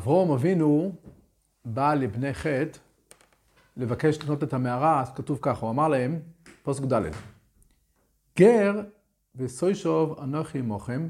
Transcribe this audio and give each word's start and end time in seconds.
אברום 0.00 0.30
אבינו 0.30 0.92
בא 1.64 1.94
לבני 1.94 2.34
חטא 2.34 2.78
לבקש 3.76 4.18
לקנות 4.18 4.42
את 4.42 4.52
המערה, 4.52 5.00
אז 5.00 5.14
כתוב 5.14 5.38
ככה, 5.42 5.60
הוא 5.66 5.70
אמר 5.70 5.88
להם, 5.88 6.20
פוסק 6.62 6.82
ד' 6.82 7.02
גר 8.38 8.80
וסוישוב 9.36 10.20
אנוכי 10.20 10.58
עמוכם, 10.58 11.08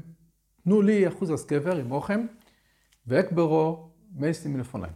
תנו 0.63 0.81
לי 0.81 1.07
אחוז 1.07 1.29
הסקבר 1.29 1.77
עמוכם, 1.77 2.25
ואקברו 3.07 3.89
מייסטים 4.15 4.53
מלפוני. 4.53 4.87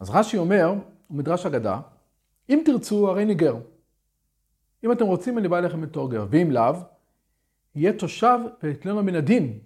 אז 0.00 0.10
רש"י 0.10 0.36
אומר, 0.36 0.66
הוא 1.08 1.16
מדרש 1.16 1.46
אגדה, 1.46 1.80
אם 2.50 2.62
תרצו 2.64 3.08
הרי 3.08 3.22
אני 3.22 3.34
גר. 3.34 3.56
אם 4.84 4.92
אתם 4.92 5.04
רוצים 5.04 5.38
אני 5.38 5.48
בא 5.48 5.58
אליכם 5.58 5.80
בתור 5.80 6.10
גר, 6.10 6.26
ואם 6.30 6.50
לאו, 6.50 6.74
יהיה 7.74 7.92
תושב 7.92 8.38
ויתלנו 8.62 9.02
מן 9.02 9.14
הדין. 9.14 9.58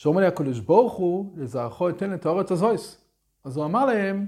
שאומר 0.00 0.20
לי 0.20 0.26
הקדוש 0.26 0.60
ברוך 0.60 0.92
הוא, 0.92 1.32
לזרחו 1.36 1.88
אתן 1.88 2.14
את 2.14 2.26
האורץ 2.26 2.52
הזויס. 2.52 3.04
אז 3.44 3.56
הוא 3.56 3.64
אמר 3.64 3.84
להם, 3.86 4.26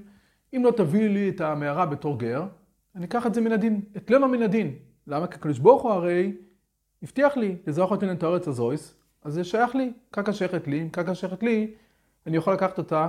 אם 0.57 0.63
לא 0.65 0.71
תביא 0.71 1.09
לי 1.09 1.29
את 1.29 1.41
המערה 1.41 1.87
בתור 1.87 2.19
גר, 2.19 2.47
אני 2.95 3.07
אקח 3.07 3.27
את 3.27 3.35
זה 3.35 3.41
מן 3.41 3.53
הדין, 3.53 3.81
אתלנו 3.97 4.29
מן 4.29 4.43
הדין. 4.43 4.75
למה? 5.07 5.27
כי 5.27 5.35
הקדוש 5.35 5.59
ברוך 5.59 5.83
הוא 5.83 5.93
הרי 5.93 6.37
הבטיח 7.03 7.37
לי, 7.37 7.57
לזרחו 7.67 7.95
אתן 7.95 8.13
את 8.13 8.23
האורץ 8.23 8.49
הזויס, 8.49 8.95
אז 9.23 9.33
זה 9.33 9.45
שייך 9.45 9.75
לי, 9.75 9.93
קרקע 10.11 10.33
שייכת 10.33 10.67
לי, 10.67 10.83
אם 10.83 10.89
קרקע 10.89 11.15
שייכת 11.15 11.43
לי, 11.43 11.75
אני 12.27 12.37
יכול 12.37 12.53
לקחת 12.53 12.79
אותה, 12.79 13.09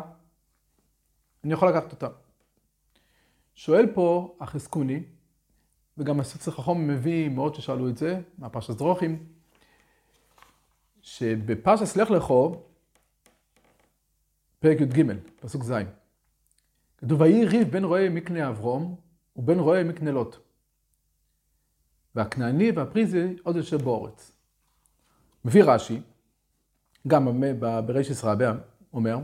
אני 1.43 1.53
יכול 1.53 1.69
לקחת 1.69 1.91
אותה. 1.91 2.07
שואל 3.55 3.87
פה 3.93 4.35
החזקוני, 4.39 5.03
וגם 5.97 6.19
הסוצר 6.19 6.51
חכום 6.51 6.87
מביא 6.87 7.29
מאוד 7.29 7.55
ששאלו 7.55 7.89
את 7.89 7.97
זה, 7.97 8.21
מהפרשת 8.37 8.77
דרוכים, 8.77 9.25
שבפרשת 11.03 11.97
לך 11.97 12.11
לכו, 12.11 12.63
פרק 14.59 14.81
י"ג, 14.81 15.03
פסוק 15.39 15.63
ז', 15.63 15.73
כתוב, 16.97 17.21
ויהי 17.21 17.45
ריב 17.45 17.67
בין 17.71 17.83
רועה 17.83 18.09
מקנה 18.09 18.49
אברום 18.49 18.95
ובין 19.35 19.59
רועה 19.59 19.83
מקנה 19.83 20.11
לוט. 20.11 20.37
והכנעני 22.15 22.71
והפריזי 22.71 23.35
עוד 23.43 23.55
יושב 23.55 23.81
באורץ. 23.81 24.31
מביא 25.45 25.63
רש"י, 25.63 26.01
גם 27.07 27.41
ברישס 27.85 28.23
רבה, 28.23 28.53
אומר, 28.93 29.17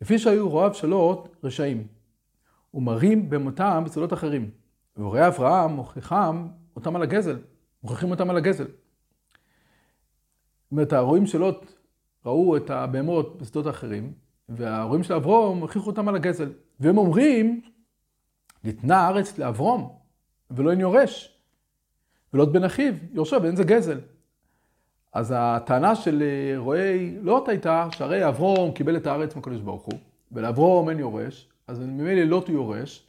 לפי 0.00 0.18
שהיו 0.18 0.48
רועיו 0.48 0.74
של 0.74 0.86
לוט 0.86 1.36
רשעים, 1.44 1.86
ומרים 2.74 3.30
במותם 3.30 3.82
בצולות 3.86 4.12
אחרים. 4.12 4.50
והורי 4.96 5.26
אברהם 5.26 5.70
מוכיחם 5.70 6.48
אותם 6.76 6.96
על 6.96 7.02
הגזל, 7.02 7.38
מוכיחים 7.82 8.10
אותם 8.10 8.30
על 8.30 8.36
הגזל. 8.36 8.66
אומרת, 10.74 10.92
הרועים 10.92 11.26
של 11.26 11.38
לוט 11.38 11.72
ראו 12.26 12.56
את 12.56 12.70
הבהמות 12.70 13.38
בשדות 13.38 13.68
אחרים, 13.68 14.12
והרועים 14.48 15.02
של 15.02 15.14
אברום 15.14 15.60
הוכיחו 15.60 15.90
אותם 15.90 16.08
על 16.08 16.16
הגזל. 16.16 16.52
והם 16.80 16.98
אומרים, 16.98 17.60
ניתנה 18.64 18.96
הארץ 18.96 19.38
לאברום, 19.38 19.96
ולא 20.50 20.70
אין 20.70 20.80
יורש. 20.80 21.38
ולוט 22.32 22.48
בן 22.48 22.64
אחיו, 22.64 22.94
יורשו 23.12 23.42
ואין 23.42 23.56
זה 23.56 23.64
גזל. 23.64 24.00
אז 25.12 25.34
הטענה 25.36 25.96
של 25.96 26.22
רועי 26.56 27.18
לוט 27.22 27.48
הייתה 27.48 27.88
שהרי 27.90 28.28
אברום 28.28 28.72
קיבל 28.72 28.96
את 28.96 29.06
הארץ 29.06 29.36
מהקדוש 29.36 29.60
ברוך 29.60 29.82
הוא, 29.82 29.98
ולאברום 30.32 30.90
אין 30.90 30.98
יורש, 30.98 31.48
אז 31.66 31.78
ממילא 31.78 32.22
לוט 32.22 32.48
הוא 32.48 32.54
יורש, 32.54 33.06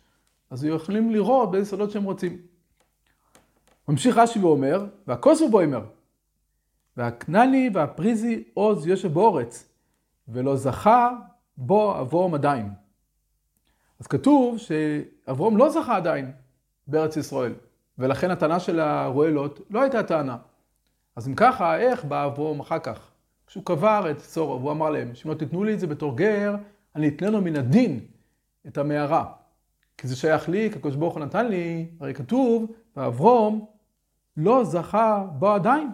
אז 0.50 0.64
הם 0.64 0.76
יכולים 0.76 1.12
לראות 1.12 1.52
באיזה 1.52 1.70
סודות 1.70 1.92
שהם 1.92 2.04
רוצים. 2.04 2.38
ממשיך 3.88 4.18
רש"י 4.18 4.40
ואומר, 4.40 4.86
והכוסו 5.08 5.50
בו 5.50 5.62
אומר, 5.62 5.82
והכנעני 6.98 7.70
והפריזי 7.74 8.44
עוז 8.54 8.88
יושב 8.88 9.14
באורץ, 9.14 9.70
ולא 10.28 10.56
זכה 10.56 11.12
בו 11.58 12.02
אברום 12.02 12.34
עדיין. 12.34 12.70
אז 14.00 14.08
כתוב 14.08 14.58
שאברום 14.58 15.58
לא 15.58 15.70
זכה 15.70 15.96
עדיין 15.96 16.32
בארץ 16.88 17.18
ישראל, 17.18 17.54
ולכן 17.98 18.32
הטענה 18.32 18.60
של 18.60 18.80
הרועלות 18.80 19.62
לא 19.70 19.82
הייתה 19.82 20.04
טענה. 20.04 20.38
אז 21.16 21.28
אם 21.28 21.36
ככה, 21.36 21.78
איך 21.78 22.06
בא 22.06 22.26
אברום 22.26 22.60
אחר 22.60 22.80
כך? 22.80 23.12
כשהוא 23.48 23.66
קבר 23.66 24.12
את 24.12 24.18
צורו, 24.18 24.60
והוא 24.60 24.72
אמר 24.72 24.90
להם, 24.90 25.16
שאם 25.16 25.32
לא 25.32 25.36
תיתנו 25.36 25.64
לי 25.64 25.74
את 25.74 25.80
זה 25.80 25.88
בתור 25.88 26.18
גר, 26.18 26.56
אני 26.96 27.08
אתננו 27.08 27.42
מן 27.42 27.56
הדין 27.56 28.00
את 28.68 28.78
המערה. 28.78 29.26
כי 29.98 30.08
זה 30.08 30.16
שייך 30.16 30.50
לי, 30.50 30.70
כי 30.72 30.78
הקדוש 30.78 30.96
ברוך 30.96 31.14
הוא 31.14 31.26
נתן 31.26 31.48
לי, 31.48 31.90
הרי 32.00 32.14
כתוב, 32.14 32.72
ואברום 32.96 33.66
לא 34.38 34.64
זכה 34.64 35.26
בו 35.40 35.50
עדיין. 35.50 35.90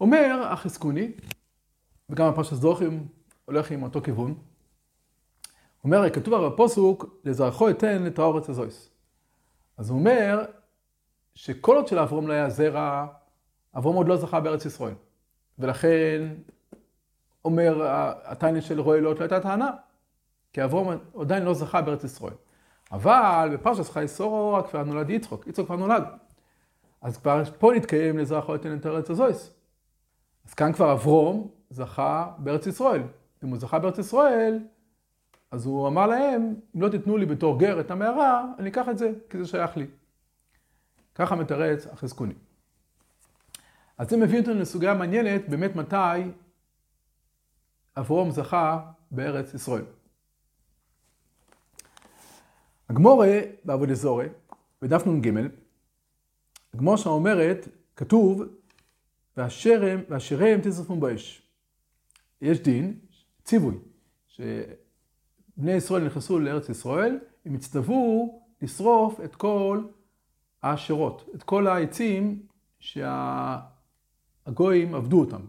אומר 0.00 0.48
החזקוני, 0.50 1.12
וגם 2.10 2.28
הפרשת 2.28 2.56
זוכרים 2.56 3.08
הולך 3.44 3.70
עם 3.70 3.82
אותו 3.82 4.02
כיוון, 4.02 4.34
אומר, 5.84 6.10
כתוב 6.10 6.34
הרי 6.34 6.50
בפוסוק, 6.50 7.20
לזרחו 7.24 7.70
אתן 7.70 8.06
את 8.06 8.18
האורץ 8.18 8.48
הזויס. 8.48 8.90
אז 9.76 9.90
הוא 9.90 9.98
אומר, 9.98 10.44
שכל 11.34 11.76
עוד 11.76 11.88
שלאברום 11.88 12.28
לא 12.28 12.32
היה 12.32 12.50
זרע, 12.50 13.06
אברום 13.76 13.96
עוד 13.96 14.08
לא 14.08 14.16
זכה 14.16 14.40
בארץ 14.40 14.64
ישראל. 14.64 14.94
ולכן, 15.58 16.34
אומר, 17.44 17.82
הטיינה 18.24 18.60
של 18.60 18.80
רועי 18.80 19.00
לוט 19.00 19.18
לא 19.18 19.22
הייתה 19.22 19.40
טענה. 19.40 19.70
כי 20.52 20.64
אברום 20.64 20.88
עדיין 21.20 21.42
לא 21.42 21.54
זכה 21.54 21.82
בארץ 21.82 22.04
ישראל. 22.04 22.34
אבל 22.92 23.50
בפרשת 23.52 23.90
חי 23.90 24.08
סורו 24.08 24.58
כבר 24.70 24.84
נולד 24.84 25.10
יצחוק, 25.10 25.46
יצחוק 25.46 25.66
כבר 25.66 25.76
נולד. 25.76 26.04
אז 27.00 27.16
כבר 27.16 27.42
פה 27.58 27.72
נתקיים 27.76 28.18
לזרח 28.18 28.48
או 28.48 28.54
את 28.54 28.66
ארץ 28.86 29.10
הזויס. 29.10 29.59
אז 30.50 30.54
כאן 30.54 30.72
כבר 30.72 30.92
אברום 30.92 31.50
זכה 31.70 32.32
בארץ 32.38 32.66
ישראל. 32.66 33.02
אם 33.44 33.48
הוא 33.48 33.58
זכה 33.58 33.78
בארץ 33.78 33.98
ישראל, 33.98 34.58
אז 35.50 35.66
הוא 35.66 35.88
אמר 35.88 36.06
להם, 36.06 36.54
אם 36.76 36.82
לא 36.82 36.88
תיתנו 36.88 37.16
לי 37.16 37.26
בתור 37.26 37.58
גר 37.58 37.80
את 37.80 37.90
המערה, 37.90 38.44
אני 38.58 38.70
אקח 38.70 38.88
את 38.88 38.98
זה, 38.98 39.12
כי 39.28 39.38
זה 39.38 39.44
שייך 39.44 39.76
לי. 39.76 39.86
ככה 41.14 41.36
מתרץ 41.36 41.86
החזקוני. 41.86 42.34
אז 43.98 44.10
זה 44.10 44.16
מביא 44.16 44.40
אותנו 44.40 44.54
לסוגיה 44.54 44.94
מעניינת, 44.94 45.48
באמת 45.48 45.76
מתי 45.76 46.30
אברום 47.96 48.30
זכה 48.30 48.90
בארץ 49.10 49.54
ישראל. 49.54 49.84
הגמורה 52.88 53.40
בעבודי 53.64 53.94
זורי, 53.94 54.28
בדף 54.82 55.06
נ"ג, 55.06 55.30
הגמורה 56.74 56.96
שם 56.96 57.10
אומרת, 57.10 57.68
כתוב, 57.96 58.42
והשרם, 59.40 60.00
והשרם 60.08 60.60
תשרפון 60.62 61.00
באש. 61.00 61.42
יש 62.42 62.60
דין, 62.60 62.98
ציווי, 63.44 63.74
שבני 64.28 65.72
ישראל 65.72 66.04
נכנסו 66.04 66.38
לארץ 66.38 66.68
ישראל, 66.68 67.18
הם 67.44 67.54
הצטוו 67.54 68.42
לשרוף 68.62 69.20
את 69.24 69.36
כל 69.36 69.82
האשרות, 70.62 71.28
את 71.34 71.42
כל 71.42 71.66
העצים 71.66 72.42
שהגויים 72.78 73.64
עבדו 74.94 75.20
אותם. 75.20 75.40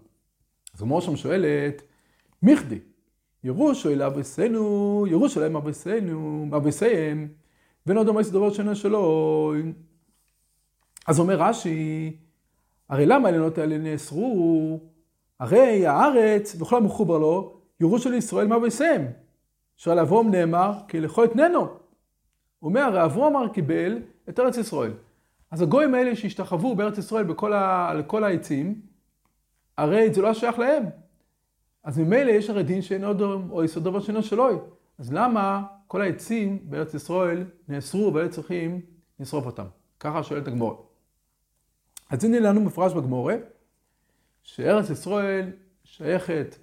אז 0.74 0.82
הגמורה 0.82 1.02
שם 1.02 1.16
שואלת, 1.16 1.82
מיכדי, 2.42 2.80
ירושו 3.44 4.08
אביסנו, 4.08 5.06
ירושלים 5.10 5.56
אביסנו, 5.56 6.50
אביסיהם, 6.56 7.28
ואין 7.86 7.98
דומה 7.98 8.04
דומס 8.04 8.30
דבר 8.30 8.54
שונה 8.54 8.76
שלו. 8.76 9.54
אז 11.08 11.20
אומר 11.20 11.42
רש"י, 11.42 12.18
הרי 12.92 13.06
למה 13.06 13.28
הלילות 13.28 13.58
האלה 13.58 13.78
נאסרו? 13.78 14.80
הרי 15.40 15.88
הארץ, 15.88 16.56
וכל 16.62 16.78
המחובר 16.78 17.18
לו, 17.18 17.58
ירושלים 17.80 18.18
ישראל 18.18 18.48
מה 18.48 18.56
אביסיהם. 18.56 19.08
שעל 19.78 20.00
אברום 20.00 20.32
נאמר, 20.32 20.74
כי 20.88 21.00
לכו 21.00 21.24
אתננו. 21.24 21.60
הוא 21.60 22.70
אומר, 22.70 22.82
הרי 22.82 23.06
אברום 23.06 23.36
אמר 23.36 23.48
קיבל 23.48 24.00
את 24.30 24.40
ארץ 24.40 24.58
ישראל. 24.58 24.92
אז 25.52 25.62
הגויים 25.62 25.96
האלה 25.96 26.16
שהשתחוו 26.16 26.76
בארץ 26.76 26.98
ישראל 26.98 27.24
בכל 27.24 27.54
ה... 27.54 27.94
לכל 27.94 28.24
העצים, 28.24 28.82
הרי 29.78 30.14
זה 30.14 30.22
לא 30.22 30.34
שייך 30.34 30.60
להם. 30.60 30.86
אז 31.84 32.00
ממילא 32.00 32.32
יש 32.32 32.50
הרי 32.50 32.64
דין 32.64 32.82
שאינו 32.82 33.14
דום, 33.14 33.52
או 33.52 33.64
יסוד 33.64 33.84
דבר 33.84 34.00
שאינו 34.00 34.24
שלוי. 34.24 34.56
אז 34.98 35.14
למה 35.14 35.64
כל 35.88 36.02
העצים 36.02 36.60
בארץ 36.64 36.94
ישראל 36.94 37.44
נאסרו 37.68 38.14
והיו 38.14 38.30
צריכים 38.30 38.82
לשרוף 39.20 39.46
אותם? 39.46 39.66
ככה 40.00 40.24
שואלת 40.24 40.48
הגמורה. 40.48 40.91
אז 42.12 42.24
הנה 42.24 42.40
לנו 42.40 42.62
מפרש 42.62 42.94
בגמורה, 42.94 43.36
שארץ 44.44 44.90
ישראל 44.90 45.52
שייכת 45.84 46.56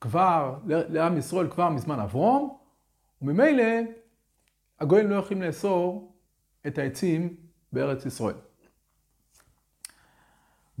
כבר 0.00 0.58
לעם 0.66 1.18
ישראל 1.18 1.50
כבר 1.50 1.68
מזמן 1.68 2.00
אברום, 2.00 2.58
וממילא 3.22 3.64
הגויים 4.80 5.10
לא 5.10 5.16
יכולים 5.16 5.42
לאסור 5.42 6.14
את 6.66 6.78
העצים 6.78 7.36
בארץ 7.72 8.06
ישראל. 8.06 8.34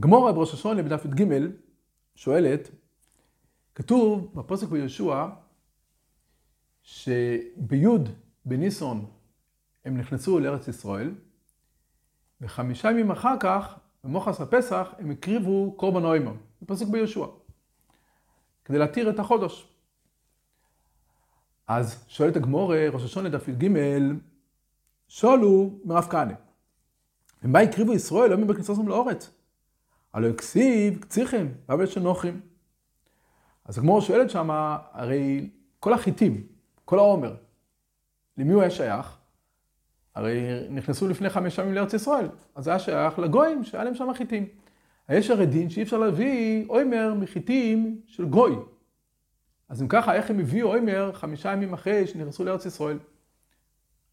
גמורה 0.00 0.32
בראש 0.32 0.54
השונה 0.54 0.82
בדף 0.82 1.04
י"ג 1.04 1.24
שואלת, 2.14 2.70
כתוב 3.74 4.32
בפוסק 4.34 4.68
ביהושע, 4.68 5.26
שביוד 6.82 8.08
בניסון 8.44 9.10
הם 9.84 9.96
נכנסו 9.96 10.38
לארץ 10.38 10.68
ישראל, 10.68 11.14
וחמישה 12.40 12.90
ימים 12.90 13.10
אחר 13.10 13.34
כך, 13.40 13.78
במוחס 14.04 14.40
הפסח, 14.40 14.94
הם 14.98 15.10
הקריבו 15.10 15.74
קורבן 15.76 16.04
אוימר. 16.04 16.32
זה 16.60 16.66
פסוק 16.66 16.88
ביהושע. 16.88 17.26
כדי 18.64 18.78
להתיר 18.78 19.10
את 19.10 19.18
החודש. 19.18 19.68
אז 21.66 22.04
שואלת 22.08 22.36
הגמורה, 22.36 22.88
ראש 22.92 23.04
השונה 23.04 23.28
דף 23.28 23.48
י"ג, 23.48 23.68
שואלו 25.08 25.70
מרב 25.84 26.06
כהנא, 26.10 26.34
ומה 27.42 27.58
הקריבו 27.58 27.92
ישראל 27.92 28.30
לא 28.30 28.36
בכניסתם 28.46 28.88
לאורץ? 28.88 29.30
הלא 30.12 30.26
הקסיב 30.26 31.00
קציכם, 31.00 31.48
ואבל 31.68 31.84
נוחים. 32.00 32.40
אז 33.64 33.78
הגמור 33.78 34.00
שואלת 34.00 34.30
שמה, 34.30 34.78
הרי 34.92 35.50
כל 35.80 35.92
החיטים, 35.92 36.46
כל 36.84 36.98
העומר, 36.98 37.36
למי 38.36 38.52
הוא 38.52 38.62
היה 38.62 38.70
שייך? 38.70 39.18
הרי 40.14 40.66
נכנסו 40.70 41.08
לפני 41.08 41.30
חמש 41.30 41.58
ימים 41.58 41.74
לארץ 41.74 41.94
ישראל, 41.94 42.28
אז 42.54 42.64
זה 42.64 42.70
היה 42.70 42.78
שייך 42.78 43.18
לגויים 43.18 43.64
שהיה 43.64 43.84
להם 43.84 43.94
שם 43.94 44.14
חיטים. 44.14 44.48
יש 45.08 45.30
הרי 45.30 45.46
דין 45.46 45.70
שאי 45.70 45.82
אפשר 45.82 45.98
להביא 45.98 46.64
עומר 46.68 47.14
מחיטים 47.14 48.00
של 48.06 48.24
גוי. 48.24 48.56
אז 49.68 49.82
אם 49.82 49.88
ככה, 49.88 50.14
איך 50.14 50.30
הם 50.30 50.38
הביאו 50.40 50.74
עומר 50.74 51.12
חמישה 51.12 51.52
ימים 51.52 51.72
אחרי 51.72 52.06
שנכנסו 52.06 52.44
לארץ 52.44 52.66
ישראל? 52.66 52.98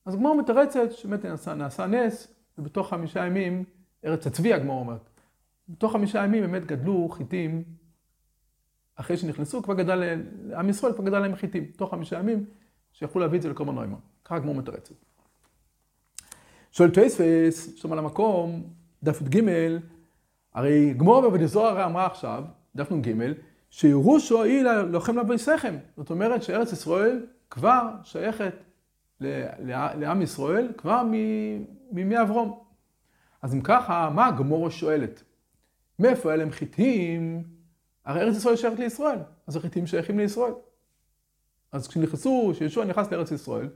אז 0.05 0.13
הגמור 0.13 0.35
מתרצת 0.35 0.91
שבאמת 0.91 1.25
נעשה, 1.25 1.53
נעשה 1.53 1.85
נס, 1.85 2.27
ובתוך 2.57 2.89
חמישה 2.89 3.25
ימים, 3.25 3.63
ארץ 4.05 4.27
הצבי 4.27 4.53
הגמור 4.53 4.79
אומרת, 4.79 5.09
בתוך 5.69 5.91
חמישה 5.93 6.23
ימים 6.23 6.43
באמת 6.43 6.65
גדלו 6.65 7.09
חיטים, 7.09 7.63
אחרי 8.95 9.17
שנכנסו, 9.17 9.63
כבר 9.63 9.73
גדל, 9.73 10.21
עם 10.57 10.69
ישראל 10.69 10.93
כבר 10.93 11.03
גדל 11.03 11.19
להם 11.19 11.35
חיטים, 11.35 11.65
תוך 11.65 11.91
חמישה 11.91 12.19
ימים, 12.19 12.45
שיכולו 12.91 13.25
להביא 13.25 13.37
את 13.37 13.43
זה 13.43 13.49
לקורבן 13.49 13.75
נוימה. 13.75 13.97
ככה 14.25 14.35
הגמור 14.35 14.55
מתרצת. 14.55 15.08
שואל 16.79 16.89
טייספס, 16.89 17.75
שם 17.75 17.93
על 17.93 17.99
המקום, 17.99 18.63
דף 19.03 19.21
י"ג, 19.21 19.41
הרי 20.53 20.93
גמור 20.93 21.21
בעבודי 21.21 21.47
זוהר 21.47 21.67
הרי 21.67 21.85
אמרה 21.85 22.05
עכשיו, 22.05 22.43
דף 22.75 22.91
נ"ג, 22.91 23.33
שירושו 23.69 24.43
היא 24.43 24.63
לוחם 24.63 25.17
לבייסכם. 25.17 25.75
זאת 25.97 26.09
אומרת 26.09 26.43
שארץ 26.43 26.73
ישראל 26.73 27.25
כבר 27.49 27.89
שייכת 28.03 28.53
לעם 29.19 30.21
ישראל 30.21 30.71
כבר 30.77 31.03
מימי 31.91 32.21
אברום. 32.21 32.59
אז 33.41 33.53
אם 33.53 33.61
ככה, 33.61 34.09
מה 34.15 34.27
הגמורה 34.27 34.71
שואלת? 34.71 35.23
מאיפה 35.99 36.29
היה 36.29 36.37
להם 36.37 36.51
חיטים? 36.51 37.43
הרי 38.05 38.21
ארץ 38.21 38.35
ישראל 38.35 38.55
שייכת 38.55 38.79
לישראל, 38.79 39.19
אז 39.47 39.55
החיטים 39.55 39.87
שייכים 39.87 40.19
לישראל. 40.19 40.53
אז 41.71 41.87
כשנכנסו, 41.87 42.51
כשישוע 42.53 42.85
נכנס 42.85 43.11
לארץ 43.11 43.31
ישראל, 43.31 43.69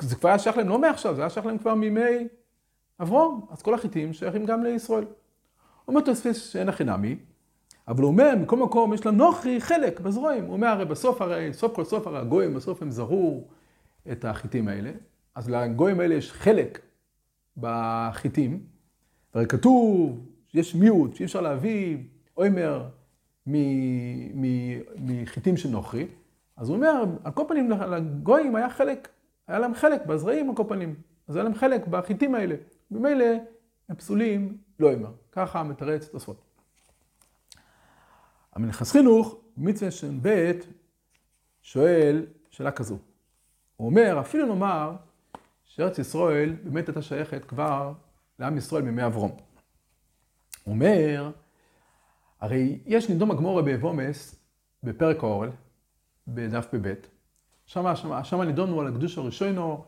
זה 0.00 0.16
כבר 0.16 0.28
היה 0.28 0.38
שייך 0.38 0.56
להם 0.56 0.68
לא 0.68 0.78
מעכשיו, 0.78 1.14
זה 1.14 1.20
היה 1.20 1.30
שייך 1.30 1.46
להם 1.46 1.58
כבר 1.58 1.74
מימי 1.74 2.28
אברום, 3.00 3.46
אז 3.50 3.62
כל 3.62 3.74
החיטים 3.74 4.12
שייכים 4.12 4.46
גם 4.46 4.64
לישראל. 4.64 5.04
אומר 5.88 6.00
תוספס 6.00 6.50
שאין 6.52 6.68
הכי 6.68 6.84
נמי, 6.84 7.16
אבל 7.88 8.02
הוא 8.02 8.10
אומר, 8.10 8.34
מכל 8.40 8.56
מקום 8.56 8.94
יש 8.94 9.06
לנוכרי 9.06 9.60
חלק 9.60 10.00
בזרועים. 10.00 10.44
הוא 10.44 10.52
אומר, 10.52 10.66
הרי 10.66 10.84
בסוף, 10.84 11.22
הרי 11.22 11.52
סוף 11.52 11.74
כל 11.74 11.84
סוף, 11.84 12.06
הרי 12.06 12.18
הגויים 12.18 12.54
בסוף 12.54 12.82
הם 12.82 12.90
זרו 12.90 13.44
את 14.12 14.24
החיטים 14.24 14.68
האלה, 14.68 14.90
אז 15.34 15.50
לגויים 15.50 16.00
האלה 16.00 16.14
יש 16.14 16.32
חלק 16.32 16.80
בחיטים, 17.56 18.60
הרי 19.34 19.46
כתוב 19.46 20.26
שיש 20.48 20.74
מיעוט 20.74 21.14
שאי 21.14 21.24
אפשר 21.24 21.40
להביא 21.40 21.98
עומר 22.34 22.88
מחיטים 24.96 25.56
של 25.56 25.68
נוכרי, 25.68 26.06
אז 26.56 26.68
הוא 26.68 26.76
אומר, 26.76 27.04
על 27.24 27.32
כל 27.32 27.42
פנים 27.48 27.70
לגויים 27.70 28.56
היה 28.56 28.70
חלק, 28.70 29.08
היה 29.48 29.58
להם 29.58 29.74
חלק 29.74 30.06
בזרעים 30.06 30.50
על 30.50 30.56
כל 30.56 30.64
פנים, 30.68 30.94
אז 31.28 31.36
היה 31.36 31.44
להם 31.44 31.54
חלק 31.54 31.86
בחיטים 31.86 32.34
האלה, 32.34 32.54
ממילא 32.90 33.24
הם 33.88 33.96
פסולים 33.96 34.58
לא 34.80 34.92
עומר, 34.92 35.12
ככה 35.32 35.62
מתרץ 35.62 36.08
תוספות. 36.08 36.42
המנחס 38.52 38.92
חינוך, 38.92 39.36
מצווה 39.56 39.90
שם 39.90 40.18
ב', 40.22 40.52
שואל 41.62 42.26
שאלה 42.50 42.70
כזו. 42.70 42.98
הוא 43.76 43.86
אומר, 43.86 44.20
אפילו 44.20 44.46
נאמר 44.46 44.96
שארץ 45.64 45.98
ישראל 45.98 46.56
באמת 46.64 46.88
הייתה 46.88 47.02
שייכת 47.02 47.44
כבר 47.44 47.92
לעם 48.38 48.58
ישראל 48.58 48.82
מימי 48.82 49.06
אברום. 49.06 49.30
הוא 50.64 50.74
אומר, 50.74 51.30
הרי 52.40 52.78
יש 52.86 53.10
נדום 53.10 53.30
הגמורה 53.30 53.62
באבומס, 53.62 54.44
בפרק 54.82 55.22
האורל, 55.22 55.50
בדף 56.28 56.66
בב', 56.72 56.94
שם, 57.66 57.96
שם, 57.96 58.24
שם 58.24 58.42
נידונו 58.42 58.80
על 58.80 58.86
הקדוש 58.86 59.18
הראשונו, 59.18 59.84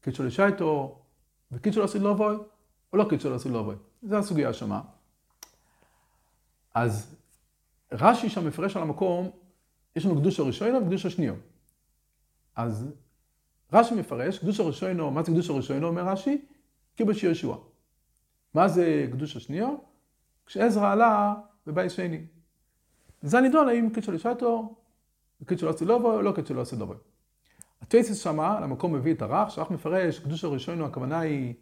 קידשו 0.00 0.24
לשייטו, 0.24 0.98
וקידשו 1.52 1.80
לעשית 1.80 2.02
לבוי, 2.02 2.36
או 2.92 2.98
לא 2.98 3.06
קידשו 3.10 3.30
לעשית 3.30 3.52
לבוי. 3.52 3.74
זו 4.02 4.16
הסוגיה 4.16 4.52
שמה. 4.52 4.80
אז 6.74 7.16
רש"י 7.92 8.30
שם 8.30 8.46
מפרש 8.46 8.76
על 8.76 8.82
המקום, 8.82 9.30
יש 9.96 10.06
לנו 10.06 10.20
קדוש 10.20 10.40
הראשונו 10.40 10.82
וקדוש 10.82 11.06
השניו. 11.06 11.34
אז 12.56 12.90
רש"י 13.72 13.94
מפרש, 13.94 14.38
קדוש 14.38 14.60
הראשונו, 14.60 15.10
מה 15.10 15.22
זה 15.22 15.32
קדוש 15.32 15.50
הראשונו, 15.50 15.86
אומר 15.86 16.02
רש"י? 16.02 16.44
כיבוש 16.96 17.22
יהושע. 17.22 17.54
מה 18.54 18.68
זה 18.68 19.06
קדוש 19.12 19.36
השניו? 19.36 19.74
כשעזרא 20.46 20.92
עלה 20.92 21.34
בבית 21.66 21.90
שני. 21.90 22.26
זה 23.22 23.38
הנידון 23.38 23.68
האם 23.68 23.90
קידשו 23.94 24.12
לשעתו, 24.12 24.74
וקידשו 25.40 25.66
לא 25.66 25.98
לבוא 25.98 26.14
או 26.14 26.22
לא 26.22 26.32
קידשו 26.32 26.54
לא 26.54 26.62
לבוא. 26.72 26.94
הטייסס 27.82 28.22
שמה, 28.22 28.60
למקום 28.60 28.94
מביא 28.94 29.14
את 29.14 29.22
הרך, 29.22 29.50
שרח 29.50 29.70
מפרש, 29.70 30.18
קדוש 30.18 30.44
הראשונו, 30.44 30.84
הכוונה 30.84 31.20
היא 31.20 31.54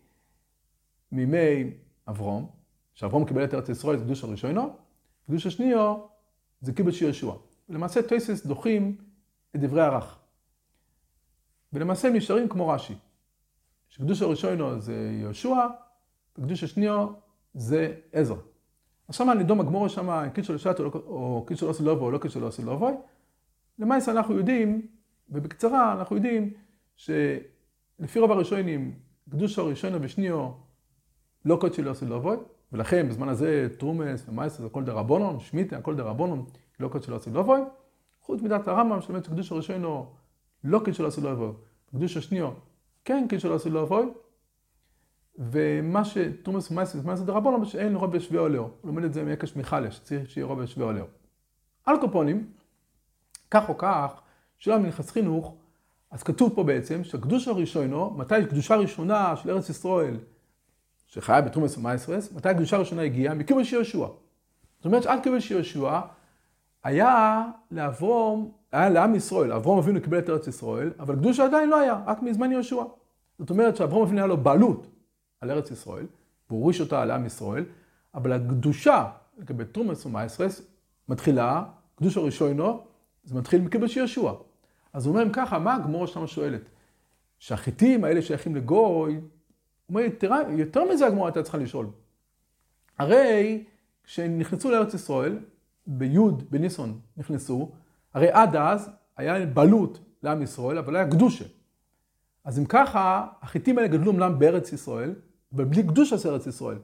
מימי 1.12 1.70
אברום, 2.08 2.50
שאברום 2.94 3.24
קיבל 3.24 3.44
את 3.44 3.54
ארץ 3.54 3.68
ישראל, 3.68 3.96
זה 3.96 4.04
קדוש 4.04 4.24
הראשונו, 4.24 4.76
קדוש 5.26 5.46
השניו 5.46 5.96
זה 6.60 6.72
קיבוץ 6.72 7.00
יהושע. 7.00 7.32
ולמעשה 7.68 8.02
טייסס 8.02 8.46
דוחים 8.46 8.96
את 9.56 9.60
דברי 9.60 9.82
הרך. 9.82 10.18
ולמעשה 11.72 12.08
הם 12.08 12.14
נשארים 12.14 12.48
כמו 12.48 12.68
רש"י. 12.68 12.94
שקדוש 13.88 14.22
הראשונו 14.22 14.80
זה 14.80 15.10
יהושע, 15.20 15.66
וקדוש 16.38 16.64
השניו 16.64 17.08
זה 17.54 17.94
עזרא. 18.12 18.36
אז 19.08 19.14
שמה 19.14 19.34
נידום 19.34 19.60
הגמורה 19.60 19.88
שמה, 19.88 20.30
קידשו 20.30 20.54
לשעת 20.54 20.80
או 20.80 21.44
קידשו 21.46 21.68
לא 21.68 21.72
סילובו 21.72 22.04
או 22.04 22.10
לא 22.10 22.18
קידשו 22.18 22.40
לא 22.40 22.50
סילובו. 22.50 23.06
למעשה 23.78 24.12
אנחנו 24.12 24.34
יודעים, 24.34 24.86
ובקצרה 25.30 25.92
אנחנו 25.92 26.16
יודעים, 26.16 26.52
שלפי 26.96 28.18
רוב 28.18 28.30
הראשונים, 28.30 28.94
קדוש 29.30 29.58
הראשונו 29.58 29.98
ושניו 30.02 30.50
לא 31.44 31.58
קידשו 31.60 31.82
לא 31.82 31.94
סילובו. 31.94 32.32
ולכן 32.72 33.08
בזמן 33.08 33.28
הזה 33.28 33.68
טרומס 33.78 34.28
ומייסס 34.28 34.60
הכל 34.60 34.84
דרבונון, 34.84 35.40
שמיטה 35.40 35.76
הכל 35.76 35.96
דרבונון, 35.96 36.44
לא 36.80 36.88
קוד 36.88 37.02
שלא 37.02 37.16
עשו 37.16 37.30
לבוי. 37.30 37.60
חוץ 38.20 38.42
מידת 38.42 38.68
הרמב"ם 38.68 39.00
שלמד 39.00 39.24
שקדוש 39.24 39.52
הראשונו 39.52 40.06
לא 40.64 40.78
קוד 40.84 40.94
שלא 40.94 41.06
עשו 41.06 41.30
לבוי, 41.30 41.52
קדוש 41.90 42.16
השניו 42.16 42.50
כן 43.04 43.26
קוד 43.30 43.40
שלא 43.40 43.54
עשו 43.54 43.70
לבוי. 43.70 44.06
ומה 45.38 46.04
שטרומס 46.04 46.70
ומייסס 46.70 46.96
זה 47.14 47.24
דרבונון, 47.24 47.64
שאין 47.64 47.96
רוב 47.96 48.16
בשווה 48.16 48.40
עולהו. 48.40 48.62
הוא 48.62 48.72
לומד 48.84 49.04
את 49.04 49.12
זה 49.12 49.24
מיקש 49.24 49.56
מיכלש, 49.56 50.00
צריך 50.00 50.30
שיהיה 50.30 50.46
רוב 50.46 50.62
בשווה 50.62 50.86
עולהו. 50.86 51.06
על 51.84 52.00
קופונים, 52.00 52.50
כך 53.50 53.68
או 53.68 53.78
כך, 53.78 54.20
שלום 54.58 54.82
מנכס 54.82 55.10
חינוך, 55.10 55.54
אז 56.10 56.22
כתוב 56.22 56.52
פה 56.54 56.64
בעצם 56.64 57.04
שהקדוש 57.04 57.48
הראשונו, 57.48 58.10
מתי 58.10 58.34
קדושה 58.50 58.76
ראשונה 58.76 59.36
של 59.36 59.50
ארץ 59.50 59.68
ישראל 59.68 60.16
שחיה 61.06 61.40
בתרומס 61.40 61.78
ומייסרס, 61.78 62.32
מתי 62.32 62.48
הקדושה 62.48 62.76
הראשונה 62.76 63.02
הגיעה? 63.02 63.34
מכיבוש 63.34 63.72
יהושע. 63.72 64.06
זאת 64.76 64.84
אומרת 64.84 65.02
שעד 65.02 65.22
כיבוש 65.22 65.50
יהושע 65.50 66.00
היה 66.84 67.44
לאברום, 67.70 68.52
היה 68.72 68.88
לעם 68.88 69.14
ישראל, 69.14 69.52
אברום 69.52 69.78
אבינו 69.78 70.02
קיבל 70.02 70.18
את 70.18 70.30
ארץ 70.30 70.46
ישראל, 70.46 70.90
אבל 70.98 71.16
קדושה 71.16 71.44
עדיין 71.44 71.68
לא 71.68 71.80
היה, 71.80 72.00
רק 72.06 72.22
מזמן 72.22 72.52
יהושע. 72.52 72.82
זאת 73.38 73.50
אומרת 73.50 73.76
שאברום 73.76 74.02
אבינו 74.02 74.18
היה 74.18 74.26
לו 74.26 74.36
בעלות 74.36 74.86
על 75.40 75.50
ארץ 75.50 75.70
ישראל, 75.70 76.06
והוא 76.48 76.60
הוריש 76.60 76.80
אותה 76.80 77.02
על 77.02 77.10
עם 77.10 77.26
ישראל, 77.26 77.64
אבל 78.14 78.32
הקדושה 78.32 79.06
לגבי 79.38 79.64
תרומס 79.64 80.06
ומייסרס 80.06 80.62
מתחילה, 81.08 81.64
קדושה 81.96 82.20
ראשונו, 82.20 82.80
זה 83.26 83.34
מתחיל 83.34 83.60
מכיבוש 83.60 83.96
יהושע. 83.96 84.32
אז 84.92 85.06
הוא 85.06 85.12
אומר, 85.12 85.26
אם 85.26 85.32
ככה, 85.32 85.58
מה 85.58 85.74
הגמור 85.74 86.06
שם 86.06 86.26
שואלת? 86.26 86.62
שהחיטים 87.38 88.04
האלה 88.04 88.22
שייכים 88.22 88.56
לגוי, 88.56 89.14
הוא 89.14 89.22
אומר, 89.88 90.08
תראה, 90.18 90.38
יותר 90.50 90.84
מזה 90.84 91.06
הגמורה 91.06 91.28
הייתה 91.28 91.42
צריכה 91.42 91.58
לשאול. 91.58 91.86
הרי 92.98 93.64
כשנכנסו 94.04 94.70
לארץ 94.70 94.94
ישראל, 94.94 95.38
בי' 95.86 96.18
בניסון 96.50 97.00
נכנסו, 97.16 97.70
הרי 98.14 98.28
עד 98.30 98.56
אז 98.56 98.90
היה 99.16 99.46
בעלות 99.46 100.00
לעם 100.22 100.42
ישראל, 100.42 100.78
אבל 100.78 100.96
היה 100.96 101.10
קדושה. 101.10 101.44
אז 102.44 102.58
אם 102.58 102.64
ככה, 102.64 103.26
החיטים 103.42 103.78
האלה 103.78 103.88
גדלו 103.88 104.12
אמנם 104.12 104.38
בארץ 104.38 104.72
ישראל, 104.72 105.14
אבל 105.54 105.64
בלי 105.64 105.82
קדושה 105.82 106.18
של 106.18 106.28
ארץ 106.28 106.46
ישראל. 106.46 106.78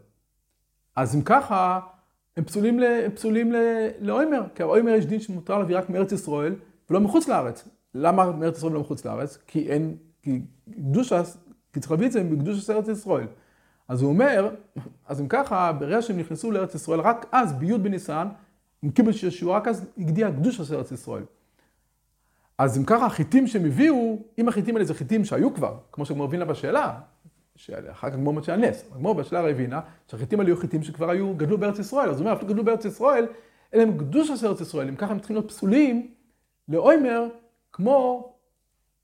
אז 0.97 1.17
אם 1.17 1.23
ככה, 1.23 1.81
הם 2.37 2.45
פסולים, 2.45 2.81
ל, 2.81 2.85
הם 2.85 3.11
פסולים 3.11 3.53
ל, 3.53 3.57
לאוימר, 4.01 4.43
כי 4.55 4.63
האוימר 4.63 4.91
יש 4.91 5.07
דין 5.07 5.21
שמותר 5.21 5.59
להביא 5.59 5.79
רק 5.79 5.91
מארץ 5.91 6.13
ישראל 6.13 6.55
ולא 6.91 7.01
מחוץ 7.01 7.29
לארץ. 7.29 7.69
למה 7.95 8.33
מארץ 8.33 8.57
ישראל 8.57 8.73
ולא 8.73 8.81
מחוץ 8.81 9.05
לארץ? 9.05 9.39
כי 9.47 9.69
אין, 9.69 9.97
כי 10.23 10.41
קדושה 10.73 11.23
כי 11.73 11.81
צריך 11.81 11.91
להביא 11.93 12.07
את 12.07 12.13
זה 12.13 12.23
מקדוש 12.23 12.71
ארץ 12.71 12.89
ישראל. 12.89 13.27
אז 13.89 14.03
הוא 14.03 14.11
אומר, 14.11 14.55
אז 15.09 15.21
אם 15.21 15.29
ככה, 15.29 15.73
ברגע 15.73 16.03
שהם 16.03 16.19
נכנסו 16.19 16.51
לארץ 16.51 16.75
ישראל, 16.75 17.01
רק 17.01 17.27
אז, 17.33 17.53
בי' 17.53 17.79
בניסן, 17.79 18.29
עם 18.83 18.91
קיבל 18.91 19.11
ישוע, 19.23 19.57
רק 19.57 19.69
אז 19.69 19.87
הגדיע 19.99 20.31
קדוש 20.31 20.73
ארץ 20.73 20.93
ישראל. 20.93 21.25
אז 22.59 22.79
אם 22.79 22.85
ככה, 22.85 23.07
החיטים 23.07 23.47
שהם 23.47 23.65
הביאו, 23.65 24.19
אם 24.39 24.49
החיטים 24.49 24.77
האלה 24.77 24.85
זה 24.85 24.95
חיטים 24.95 25.25
שהיו 25.25 25.55
כבר, 25.55 25.77
כמו 25.93 26.07
שגמור 26.07 26.25
הבינה 26.25 26.45
בשאלה, 26.45 27.01
שאחר 27.57 28.11
כך 28.11 28.17
גמור 28.17 28.35
מצא 28.35 28.57
נס, 28.57 28.85
גמור 28.95 29.15
בשאלה 29.15 29.51
הבינה, 29.51 29.81
שהחיטים 30.11 30.41
האלה 30.41 30.51
היו 30.51 30.57
חיטים 30.57 30.83
שכבר 30.83 31.11
היו, 31.11 31.35
גדלו 31.35 31.59
בארץ 31.59 31.79
ישראל, 31.79 32.11
אז 32.11 32.17
הוא 32.17 32.27
אומר, 32.27 32.37
אפילו 32.37 32.49
גדלו 32.49 32.65
בארץ 32.65 32.85
ישראל, 32.85 33.27
אין 33.73 33.81
להם 33.81 33.99
קדוש 33.99 34.31
של 34.31 34.47
ארץ 34.47 34.61
ישראל, 34.61 34.89
אם 34.89 34.97
ככה 34.97 35.13
הם 35.13 35.19
צריכים 35.19 35.37
להיות 35.37 35.49
פסולים 35.49 36.15
לאוימר, 36.69 37.29
כמו, 37.73 38.29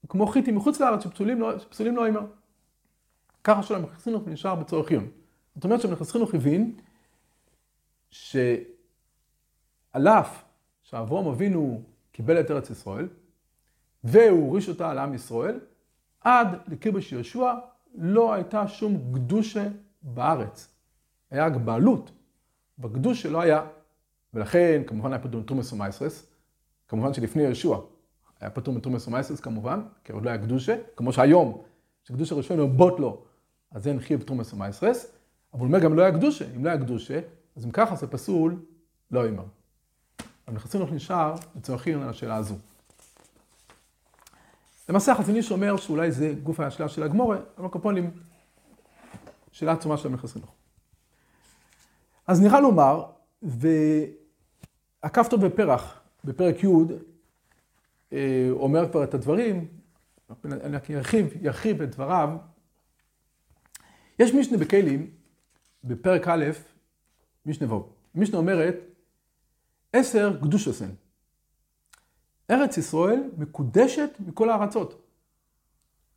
כמו 0.08 0.26
חיטים 0.26 0.56
מחוץ 0.56 0.80
לארץ 0.80 1.04
שפסולים, 1.04 1.42
שפסולים 1.58 1.96
לאוימר. 1.96 2.26
ככה 3.44 3.62
שלום 3.62 3.86
חסינוך 3.86 4.22
נשאר 4.26 4.54
בצורך 4.54 4.90
עיון. 4.90 5.08
זאת 5.54 5.64
אומרת 5.64 5.80
שמחסינוך 5.80 6.34
הבין 6.34 6.76
שעל 8.10 8.68
אף 10.08 10.44
שאברום 10.82 11.28
אבינו 11.28 11.82
קיבל 12.12 12.40
את 12.40 12.50
ארץ 12.50 12.70
ישראל, 12.70 13.08
והוא 14.04 14.46
הוריש 14.46 14.68
אותה 14.68 14.90
על 14.90 14.98
עם 14.98 15.14
ישראל, 15.14 15.60
עד 16.20 16.48
לקיבוש 16.68 17.12
יהושע 17.12 17.52
לא 17.94 18.32
הייתה 18.32 18.68
שום 18.68 19.12
קדושה 19.14 19.68
בארץ. 20.02 20.68
היה 21.30 21.46
רק 21.46 21.56
בעלות, 21.56 22.10
בקדוש 22.78 23.22
שלא 23.22 23.40
היה. 23.40 23.66
ולכן, 24.34 24.82
כמובן 24.86 25.12
היה 25.12 25.22
פטור 25.22 25.40
מתרומות 25.40 25.72
ומעשרות, 25.72 26.26
כמובן 26.88 27.14
שלפני 27.14 27.42
יהושע 27.42 27.76
היה 28.40 28.50
פטור 28.50 28.74
מתרומות 28.74 29.08
ומעשרות 29.08 29.40
כמובן, 29.40 29.80
כי 30.04 30.12
עוד 30.12 30.24
לא 30.24 30.30
היה 30.30 30.38
קדושה, 30.38 30.76
כמו 30.96 31.12
שהיום, 31.12 31.62
שקדושה 32.04 32.34
ראשונה 32.34 32.76
בטלה, 32.76 33.22
אז 33.70 33.88
אין 33.88 34.00
חייב 34.00 34.22
תרומות 34.22 34.52
ומעשרות, 34.52 35.12
אבל 35.52 35.60
הוא 35.60 35.66
אומר 35.66 35.78
גם 35.78 35.94
לא 35.94 36.02
היה 36.02 36.12
קדושה, 36.12 36.44
אם 36.56 36.64
לא 36.64 36.70
היה 36.70 36.78
קדושה, 36.78 37.20
אז 37.56 37.64
אם 37.64 37.70
ככה 37.70 37.96
זה 37.96 38.06
פסול, 38.06 38.62
לא 39.10 39.20
יימר. 39.20 39.44
אבל 40.48 40.56
נכנסים 40.56 40.82
לך 40.82 40.92
נשאר 40.92 41.34
לצורכים 41.56 42.02
על 42.02 42.08
השאלה 42.08 42.36
הזו. 42.36 42.54
למעשה 44.88 45.12
החזון 45.12 45.36
איש 45.36 45.50
אומר 45.50 45.76
שאולי 45.76 46.12
זה 46.12 46.34
גוף 46.42 46.60
השאלה 46.60 46.88
של 46.88 47.02
הגמרא, 47.02 47.38
אבל 47.58 47.68
כל 47.68 47.84
פנים, 47.84 48.10
שאלה 49.52 49.72
עצומה 49.72 49.96
של 49.96 50.08
המלך 50.08 50.24
הסינוך. 50.24 50.54
אז 52.26 52.40
נראה 52.40 52.60
לומר, 52.60 53.04
והקפתו 55.02 55.38
בפרח, 55.38 56.00
בפרק 56.24 56.64
י', 56.64 56.68
אה, 58.12 58.48
אומר 58.50 58.90
כבר 58.90 59.04
את 59.04 59.14
הדברים, 59.14 59.68
אני 60.44 60.76
רק 60.76 60.90
ירחיב, 60.90 61.26
ירחיב 61.40 61.82
את 61.82 61.90
דבריו. 61.90 62.36
יש 64.18 64.34
משנה 64.34 64.58
בכלים, 64.58 65.10
בפרק 65.84 66.28
א', 66.28 66.44
משנה 67.46 67.74
ו'. 67.74 67.92
משנה 68.14 68.38
אומרת, 68.38 68.74
עשר 69.92 70.38
קדוש 70.40 70.68
עשן. 70.68 70.90
ארץ 72.50 72.78
ישראל 72.78 73.30
מקודשת 73.38 74.10
מכל 74.26 74.50
הארצות. 74.50 75.02